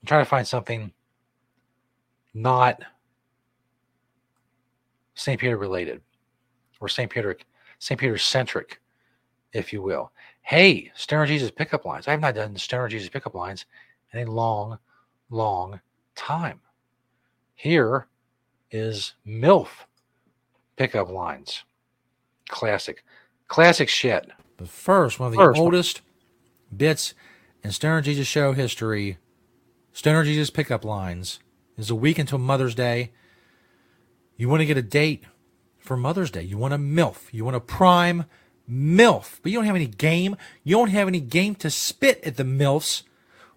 [0.03, 0.93] I'm trying to find something
[2.35, 2.81] not
[5.15, 5.41] St.
[5.41, 6.03] Peter related
[6.81, 7.11] or St.
[7.11, 7.37] Peter
[7.79, 7.99] St.
[7.99, 8.81] Peter centric,
[9.53, 10.13] if you will.
[10.43, 12.07] Hey, Stoner Jesus pickup lines.
[12.07, 13.67] I have not done Stoner Jesus pickup lines
[14.13, 14.79] in a long,
[15.31, 15.81] long
[16.15, 16.61] time.
[17.55, 18.07] Here
[18.71, 19.69] is MILF
[20.77, 21.65] pickup lines.
[22.49, 23.03] Classic.
[23.49, 24.31] Classic shit.
[24.57, 26.01] But first, one of the first oldest
[26.75, 27.15] bits
[27.63, 29.19] in Stoner Jesus show history,
[29.93, 31.41] Stoner Jesus pickup lines.
[31.77, 33.13] is a week until Mother's Day.
[34.37, 35.25] You want to get a date
[35.87, 36.43] for Mother's Day.
[36.43, 37.33] You want a MILF.
[37.33, 38.25] You want a prime
[38.71, 39.41] MILF.
[39.43, 40.37] But you don't have any game.
[40.65, 43.03] You don't have any game to spit at the MILFs.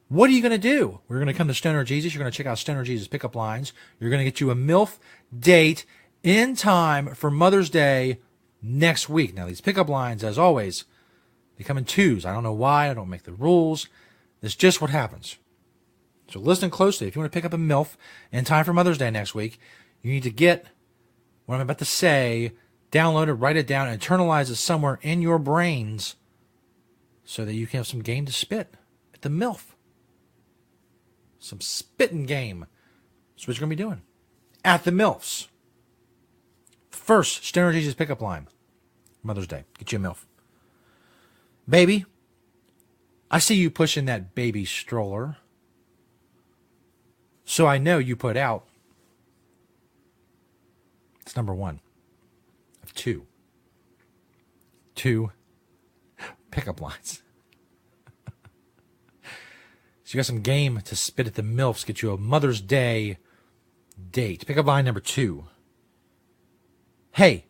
[0.07, 0.99] What are you going to do?
[1.07, 2.13] We're going to come to Stoner Jesus.
[2.13, 3.73] You're going to check out Stoner Jesus pickup lines.
[3.99, 4.97] You're going to get you a MILF
[5.37, 5.85] date
[6.23, 8.19] in time for Mother's Day
[8.61, 9.35] next week.
[9.35, 10.85] Now, these pickup lines, as always,
[11.57, 12.25] they come in twos.
[12.25, 12.89] I don't know why.
[12.89, 13.87] I don't make the rules.
[14.41, 15.37] It's just what happens.
[16.29, 17.07] So listen closely.
[17.07, 17.95] If you want to pick up a MILF
[18.31, 19.59] in time for Mother's Day next week,
[20.01, 20.65] you need to get
[21.49, 22.51] what I'm about to say,
[22.91, 26.15] download it, write it down, internalize it somewhere in your brains
[27.23, 28.75] so that you can have some game to spit
[29.15, 29.73] at the MILF.
[31.39, 32.67] Some spitting game.
[33.33, 34.03] That's what you're going to be doing
[34.63, 35.47] at the MILFs.
[36.91, 38.47] First, Jesus pickup line.
[39.23, 39.63] Mother's Day.
[39.79, 40.25] Get you a MILF.
[41.67, 42.05] Baby,
[43.31, 45.37] I see you pushing that baby stroller.
[47.43, 48.68] So I know you put out.
[51.29, 51.79] It's number one
[52.81, 53.27] of two.
[54.95, 55.31] Two
[56.49, 57.21] pickup lines.
[58.33, 63.19] so you got some game to spit at the MILFs, get you a Mother's Day
[64.09, 64.47] date.
[64.47, 65.45] Pickup line number two.
[67.11, 67.45] Hey,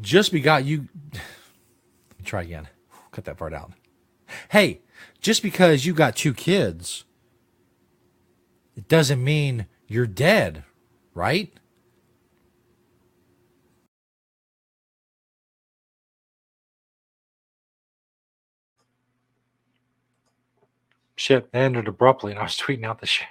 [0.00, 0.86] just got you.
[1.14, 2.68] Let me try again.
[3.10, 3.72] Cut that part out.
[4.50, 4.82] Hey,
[5.20, 7.06] just because you got two kids,
[8.76, 10.62] it doesn't mean you're dead,
[11.12, 11.52] right?
[21.16, 23.24] Shit ended abruptly, and I was tweeting out the show.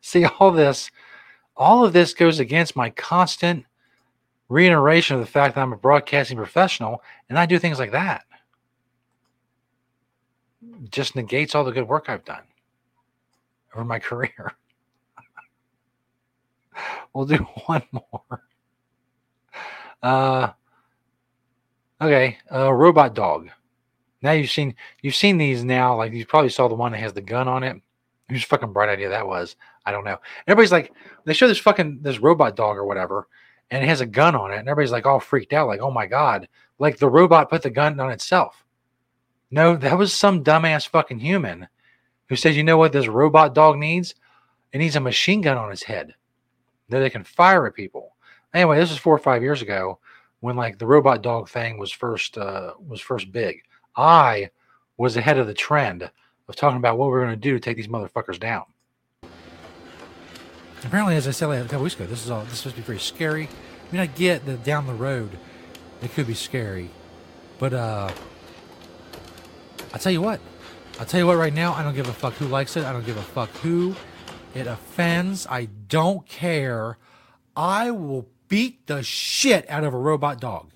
[0.00, 0.90] See, all this,
[1.56, 3.64] all of this goes against my constant
[4.48, 8.24] reiteration of the fact that I'm a broadcasting professional and I do things like that.
[10.90, 12.42] Just negates all the good work I've done
[13.74, 14.54] over my career.
[17.14, 17.36] we'll do
[17.66, 18.42] one more.
[20.02, 20.50] Uh,
[22.00, 23.48] okay, uh, robot dog.
[24.22, 25.96] Now you've seen you've seen these now.
[25.96, 27.76] Like you probably saw the one that has the gun on it.
[28.28, 29.56] Whose fucking bright idea that was?
[29.86, 30.18] I don't know.
[30.46, 30.92] Everybody's like,
[31.24, 33.26] they show this fucking this robot dog or whatever,
[33.70, 35.90] and it has a gun on it, and everybody's like all freaked out, like, oh
[35.90, 36.46] my god,
[36.78, 38.64] like the robot put the gun on itself.
[39.50, 41.68] No, that was some dumbass fucking human
[42.28, 44.14] who says, you know what this robot dog needs?
[44.72, 46.14] It needs a machine gun on its head
[46.90, 48.14] that they can fire at people.
[48.52, 49.98] Anyway, this was four or five years ago
[50.40, 53.62] when like the robot dog thing was first uh, was first big.
[53.96, 54.50] I
[54.96, 56.10] was ahead of the trend
[56.48, 58.64] of talking about what we we're going to do to take these motherfuckers down.
[60.84, 62.82] Apparently, as I said a couple weeks ago, this is all this is supposed to
[62.82, 63.44] be very scary.
[63.44, 65.30] I mean, I get that down the road
[66.02, 66.90] it could be scary,
[67.58, 68.12] but uh,
[69.92, 70.40] I tell you what,
[71.00, 71.36] I'll tell you what.
[71.36, 72.84] Right now, I don't give a fuck who likes it.
[72.84, 73.96] I don't give a fuck who
[74.54, 75.46] it offends.
[75.48, 76.98] I don't care.
[77.56, 80.70] I will beat the shit out of a robot dog.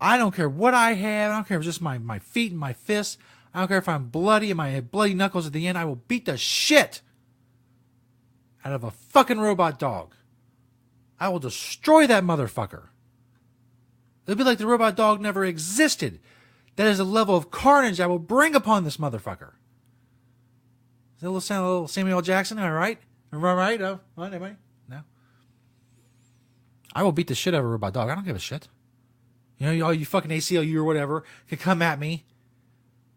[0.00, 1.30] I don't care what I have.
[1.30, 3.18] I don't care if it's just my, my feet and my fists.
[3.52, 5.76] I don't care if I'm bloody and my bloody knuckles at the end.
[5.76, 7.02] I will beat the shit
[8.64, 10.14] out of a fucking robot dog.
[11.18, 12.88] I will destroy that motherfucker.
[14.26, 16.20] It'll be like the robot dog never existed.
[16.76, 19.52] That is a level of carnage I will bring upon this motherfucker.
[21.16, 22.58] Is that little, sound a little Samuel Jackson?
[22.58, 22.98] Am I right?
[23.32, 23.80] Am I right?
[23.82, 24.54] Oh, anybody?
[24.88, 25.00] No.
[26.94, 28.08] I will beat the shit out of a robot dog.
[28.08, 28.68] I don't give a shit.
[29.60, 32.24] You know, all you fucking ACLU or whatever can come at me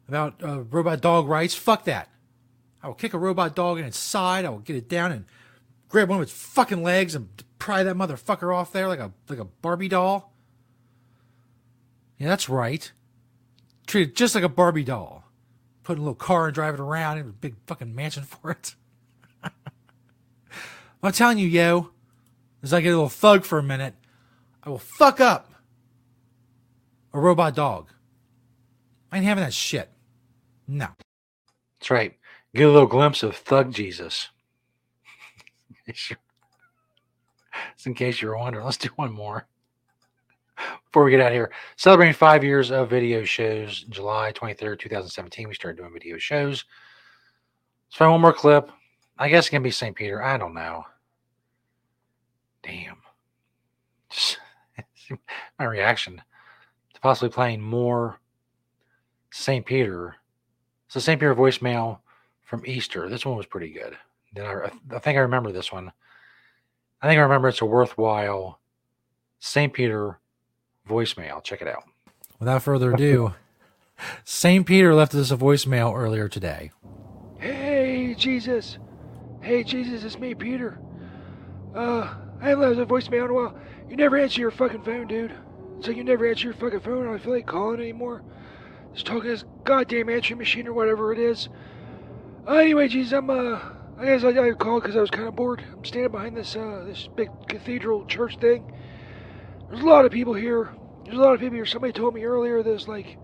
[0.09, 1.55] about uh, robot dog rights.
[1.55, 2.09] Fuck that.
[2.83, 4.43] I will kick a robot dog in its side.
[4.43, 5.25] I will get it down and
[5.87, 7.29] grab one of its fucking legs and
[7.59, 10.33] pry that motherfucker off there like a like a Barbie doll.
[12.17, 12.91] Yeah, that's right.
[13.87, 15.23] Treat it just like a Barbie doll.
[15.83, 17.19] Put in a little car and drive it around.
[17.19, 18.75] in a big fucking mansion for it.
[21.03, 21.91] I'm telling you, yo,
[22.61, 23.93] as I get a little thug for a minute,
[24.61, 25.52] I will fuck up
[27.13, 27.89] a robot dog.
[29.11, 29.89] I ain't having that shit.
[30.67, 30.87] No.
[31.79, 32.17] That's right.
[32.55, 34.29] Get a little glimpse of Thug Jesus.
[35.87, 36.15] Just
[37.85, 39.47] in case you're wondering, let's do one more
[40.85, 41.51] before we get out here.
[41.75, 46.65] Celebrating five years of video shows, July 23rd, 2017, we started doing video shows.
[47.87, 48.71] Let's find one more clip.
[49.17, 49.95] I guess it can be St.
[49.95, 50.23] Peter.
[50.23, 50.85] I don't know.
[52.63, 52.97] Damn.
[54.09, 54.37] Just
[55.59, 56.21] my reaction
[57.03, 58.17] possibly playing more
[59.29, 59.65] St.
[59.65, 60.15] Peter.
[60.87, 61.19] So St.
[61.19, 61.99] Peter voicemail
[62.43, 63.09] from Easter.
[63.09, 63.97] This one was pretty good.
[64.33, 65.91] Then I, I think I remember this one.
[67.01, 68.59] I think I remember it's a worthwhile
[69.39, 69.73] St.
[69.73, 70.19] Peter
[70.89, 71.43] voicemail.
[71.43, 71.83] Check it out.
[72.39, 73.33] Without further ado,
[74.23, 74.65] St.
[74.65, 76.71] Peter left us a voicemail earlier today.
[77.37, 78.77] Hey, Jesus.
[79.41, 80.79] Hey, Jesus, it's me, Peter.
[81.75, 83.59] Uh, I haven't left a voicemail in a while.
[83.89, 85.33] You never answer your fucking phone, dude.
[85.83, 87.03] It's like you never answer your fucking phone.
[87.03, 88.23] I don't feel like calling anymore.
[88.93, 91.49] Just talking to this goddamn answering machine or whatever it is.
[92.47, 93.59] Uh, anyway, Jesus, I'm, uh,
[93.97, 95.61] I guess I, I called because I was kind of bored.
[95.73, 98.73] I'm standing behind this, uh, this big cathedral church thing.
[99.69, 100.73] There's a lot of people here.
[101.03, 101.65] There's a lot of people here.
[101.65, 103.17] Somebody told me earlier there's like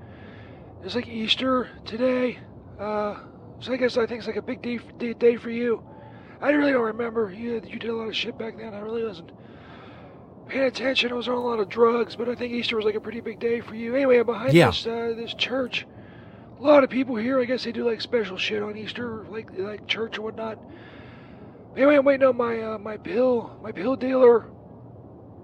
[0.84, 2.40] it's like Easter today.
[2.78, 3.22] Uh,
[3.62, 5.82] so I guess I think it's like a big day, day, day for you.
[6.42, 7.32] I really don't remember.
[7.32, 8.74] You you did a lot of shit back then.
[8.74, 9.32] I really wasn't
[10.50, 11.12] paying attention.
[11.12, 13.22] I was on a lot of drugs, but I think Easter was like a pretty
[13.22, 13.96] big day for you.
[13.96, 14.68] Anyway, I'm behind Yeah.
[14.68, 15.86] this uh, this church.
[16.60, 17.40] A lot of people here.
[17.40, 20.60] I guess they do like special shit on Easter, like like church or whatnot.
[21.78, 24.48] Anyway, I'm waiting on my uh, my pill my pill dealer.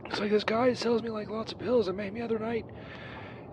[0.05, 1.87] It's like this guy sells me like lots of pills.
[1.87, 2.65] I met him the other night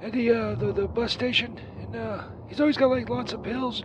[0.03, 3.43] at the uh, the the bus station, and uh, he's always got like lots of
[3.43, 3.85] pills.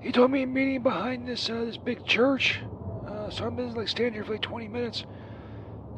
[0.00, 2.60] He told me a meeting behind this uh, this big church.
[3.06, 5.04] Uh, so I've been like standing here for like 20 minutes.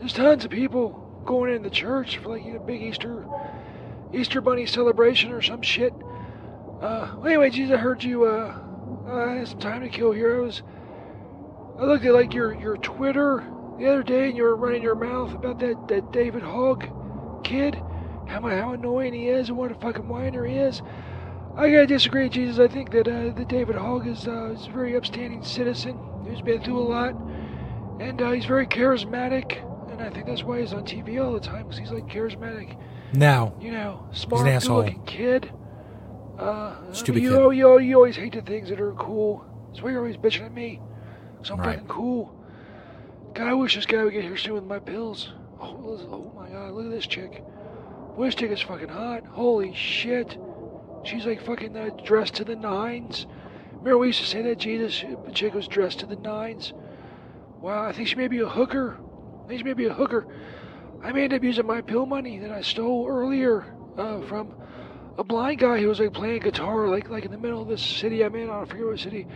[0.00, 3.26] There's tons of people going in the church for like you know, big Easter
[4.14, 5.92] Easter bunny celebration or some shit.
[6.80, 8.24] Uh, well, anyway, Jesus, I heard you.
[8.24, 8.58] Uh,
[9.06, 10.38] I had some time to kill here.
[10.38, 10.62] I was.
[11.78, 13.44] I looked at like your your Twitter
[13.78, 16.88] the other day, and you were running your mouth about that that David Hogg
[17.44, 17.74] kid.
[18.26, 20.80] How how annoying he is, and what a fucking whiner he is.
[21.56, 22.58] I gotta disagree, Jesus.
[22.58, 26.40] I think that uh, that David Hogg is, uh, is a very upstanding citizen who's
[26.40, 27.14] been through a lot,
[28.00, 29.66] and uh, he's very charismatic.
[30.00, 32.76] And I think that's why he's on TV all the time, because he's like charismatic.
[33.12, 34.82] Now, You know, he's smart, an asshole.
[34.82, 35.52] good-looking kid.
[36.38, 37.56] Uh, Stupid you, kid.
[37.58, 39.44] You, you always hate the things that are cool.
[39.68, 40.80] That's why you're always bitching at me.
[41.42, 41.72] So I'm Right.
[41.74, 42.34] fucking cool.
[43.34, 45.32] God, I wish this guy would get here soon with my pills.
[45.60, 47.44] Oh, oh my god, look at this chick.
[48.16, 49.26] Boy, this chick is fucking hot.
[49.26, 50.38] Holy shit.
[51.04, 53.26] She's like fucking uh, dressed to the nines.
[53.72, 56.72] Remember we used to say that Jesus, the chick was dressed to the nines.
[57.60, 58.98] Wow, I think she may be a hooker.
[59.50, 60.28] I think she may be a hooker.
[61.02, 63.66] I may end up using my pill money that I stole earlier
[63.98, 64.54] uh, from
[65.18, 67.82] a blind guy who was like playing guitar, like like in the middle of this
[67.82, 68.48] city I'm in.
[68.48, 69.26] I don't forget what city.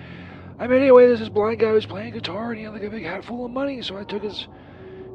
[0.61, 2.85] I mean, anyway, there's this blind guy who was playing guitar, and he had like
[2.85, 3.83] a big hat full of money.
[3.83, 4.47] So I took his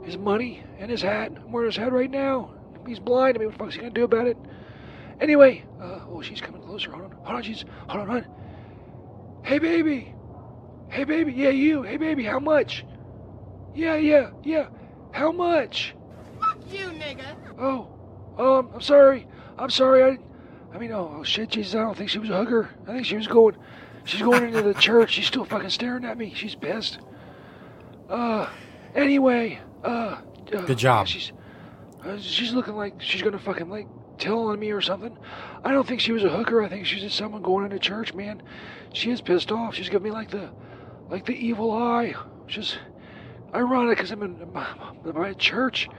[0.04, 1.32] his money and his hat.
[1.34, 2.54] I'm wearing his hat right now.
[2.86, 3.38] He's blind.
[3.38, 4.36] I mean, what the fuck's he gonna do about it?
[5.22, 6.92] Anyway, uh, oh, she's coming closer.
[6.92, 9.46] Hold on, hold on, she's hold on, hold on.
[9.46, 10.14] Hey, baby.
[10.90, 11.32] Hey, baby.
[11.32, 11.84] Yeah, you.
[11.84, 12.26] Hey, baby.
[12.26, 12.84] How much?
[13.74, 14.68] Yeah, yeah, yeah.
[15.20, 15.96] How much?
[16.40, 17.36] Fuck you nigga.
[17.60, 17.90] Oh,
[18.38, 19.28] um, I'm sorry.
[19.58, 20.02] I'm sorry.
[20.02, 20.18] I,
[20.74, 22.70] I mean, oh, oh shit, Jesus, I don't think she was a hugger.
[22.88, 23.58] I think she was going,
[24.06, 25.12] she's going into the church.
[25.12, 26.34] She's still fucking staring at me.
[26.34, 27.00] She's pissed.
[28.10, 28.48] Uh,
[28.96, 30.22] anyway, uh,
[30.56, 31.08] uh Good job.
[31.08, 31.34] She's,
[32.06, 33.90] uh, she's looking like she's gonna fucking like
[34.20, 35.18] tell on me or something.
[35.66, 36.62] I don't think she was a hooker.
[36.62, 38.42] I think she's just someone going into church, man.
[38.94, 39.76] She is pissed off.
[39.76, 40.50] She's giving me like the,
[41.10, 42.12] like the evil eye.
[42.46, 42.78] Which is
[43.54, 45.90] ironic because I'm in my, church.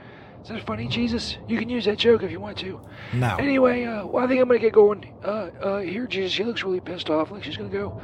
[0.41, 1.37] Is that funny, Jesus?
[1.47, 2.81] You can use that joke if you want to.
[3.13, 3.35] No.
[3.37, 5.13] Anyway, uh, well, I think I'm gonna get going.
[5.23, 5.27] Uh,
[5.61, 6.31] uh, here, Jesus.
[6.31, 7.29] She looks really pissed off.
[7.29, 8.01] Like she's gonna go,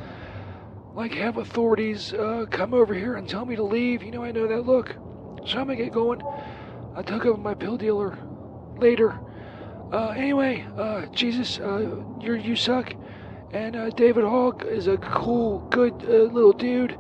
[0.94, 4.04] like have authorities uh, come over here and tell me to leave.
[4.04, 4.96] You know, I know that look.
[5.48, 6.22] So I'm gonna get going.
[6.96, 8.18] I took up my pill dealer
[8.78, 9.20] later.
[9.92, 12.94] Uh, anyway, uh, Jesus, uh, you you suck,
[13.52, 16.98] and uh, David Hogg is a cool, good uh, little dude.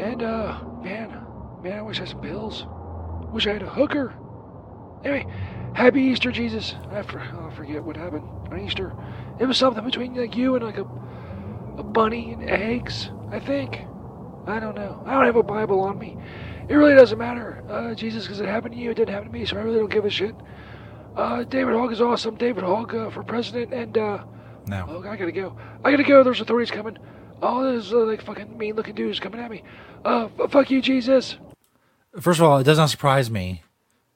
[0.00, 1.19] And uh, man,
[1.62, 2.66] man, I wish I had some pills.
[3.32, 4.14] Wish I had a hooker.
[5.04, 5.26] Anyway,
[5.74, 6.74] happy Easter, Jesus.
[6.90, 8.92] I, for, I forget what happened on Easter.
[9.38, 10.86] It was something between like you and like a
[11.78, 13.10] a bunny and eggs.
[13.30, 13.80] I think.
[14.46, 15.02] I don't know.
[15.06, 16.16] I don't have a Bible on me.
[16.68, 18.90] It really doesn't matter, uh, Jesus, because it happened to you.
[18.90, 20.34] It didn't happen to me, so I really don't give a shit.
[21.16, 22.36] Uh, David Hogg is awesome.
[22.36, 24.24] David Hogg uh, for president, and uh,
[24.68, 24.86] No.
[24.88, 25.56] oh, I gotta go.
[25.84, 26.22] I gotta go.
[26.22, 26.96] There's authorities coming.
[27.42, 29.62] All there's uh, like fucking mean looking dudes coming at me.
[30.04, 31.38] Uh, f- fuck you, Jesus.
[32.18, 33.62] First of all, it does not surprise me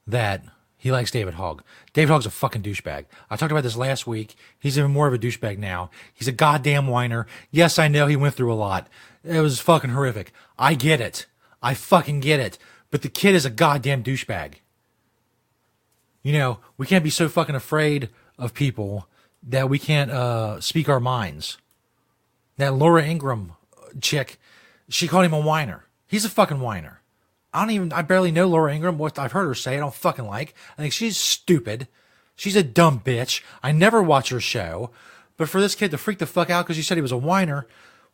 [0.06, 0.42] that
[0.76, 1.62] he likes David Hogg.
[1.92, 3.06] David Hogg's a fucking douchebag.
[3.30, 4.34] I talked about this last week.
[4.58, 5.90] He's even more of a douchebag now.
[6.12, 7.26] He's a goddamn whiner.
[7.50, 8.88] Yes, I know he went through a lot.
[9.24, 10.32] It was fucking horrific.
[10.58, 11.26] I get it.
[11.62, 12.58] I fucking get it.
[12.90, 14.56] But the kid is a goddamn douchebag.
[16.22, 19.08] You know, we can't be so fucking afraid of people
[19.42, 21.58] that we can't uh, speak our minds.
[22.56, 23.52] That Laura Ingraham
[24.00, 24.38] chick,
[24.88, 25.86] she called him a whiner.
[26.06, 27.00] He's a fucking whiner.
[27.54, 28.98] I don't even, I barely know Laura Ingraham.
[28.98, 30.54] What I've heard her say, I don't fucking like.
[30.76, 31.86] I think she's stupid.
[32.34, 33.42] She's a dumb bitch.
[33.62, 34.90] I never watch her show.
[35.36, 37.16] But for this kid to freak the fuck out because you said he was a
[37.16, 37.66] whiner,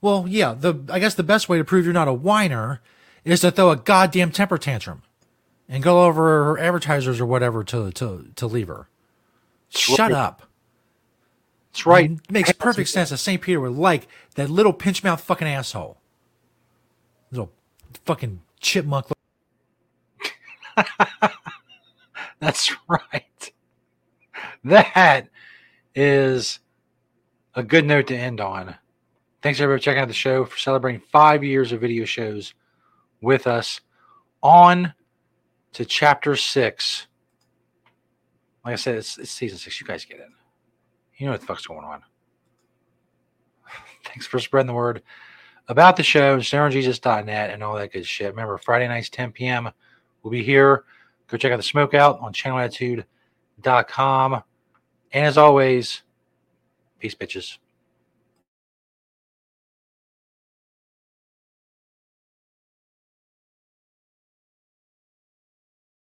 [0.03, 2.81] well, yeah, the, I guess the best way to prove you're not a whiner
[3.25, 5.03] is to throw a goddamn temper tantrum
[5.69, 8.89] and go over her advertisers or whatever to, to, to leave her.
[9.71, 10.13] Shut right.
[10.13, 10.43] up.
[11.73, 12.11] That's right.
[12.11, 13.41] It makes perfect sense that St.
[13.41, 15.99] Peter would like that little pinch mouth fucking asshole.
[17.31, 17.53] Little
[18.05, 19.07] fucking chipmunk.
[22.41, 23.53] That's right.
[24.65, 25.29] That
[25.95, 26.61] is
[27.55, 28.77] a good note to end on.
[29.43, 32.55] Thanks everybody for checking out the show for celebrating five years of video shows
[33.21, 33.81] with us.
[34.43, 34.95] On
[35.73, 37.07] to chapter six.
[38.65, 39.81] Like I said, it's, it's season six.
[39.81, 40.27] You guys get it.
[41.17, 42.03] You know what the fuck's going on.
[44.05, 45.03] Thanks for spreading the word
[45.69, 48.31] about the show, stonerjesus.net, and all that good shit.
[48.31, 49.71] Remember, Friday nights, 10 p.m.
[50.23, 50.85] We'll be here.
[51.29, 54.43] Go check out the smoke out on channelattitude.com.
[55.13, 56.03] And as always,
[56.99, 57.59] peace, bitches.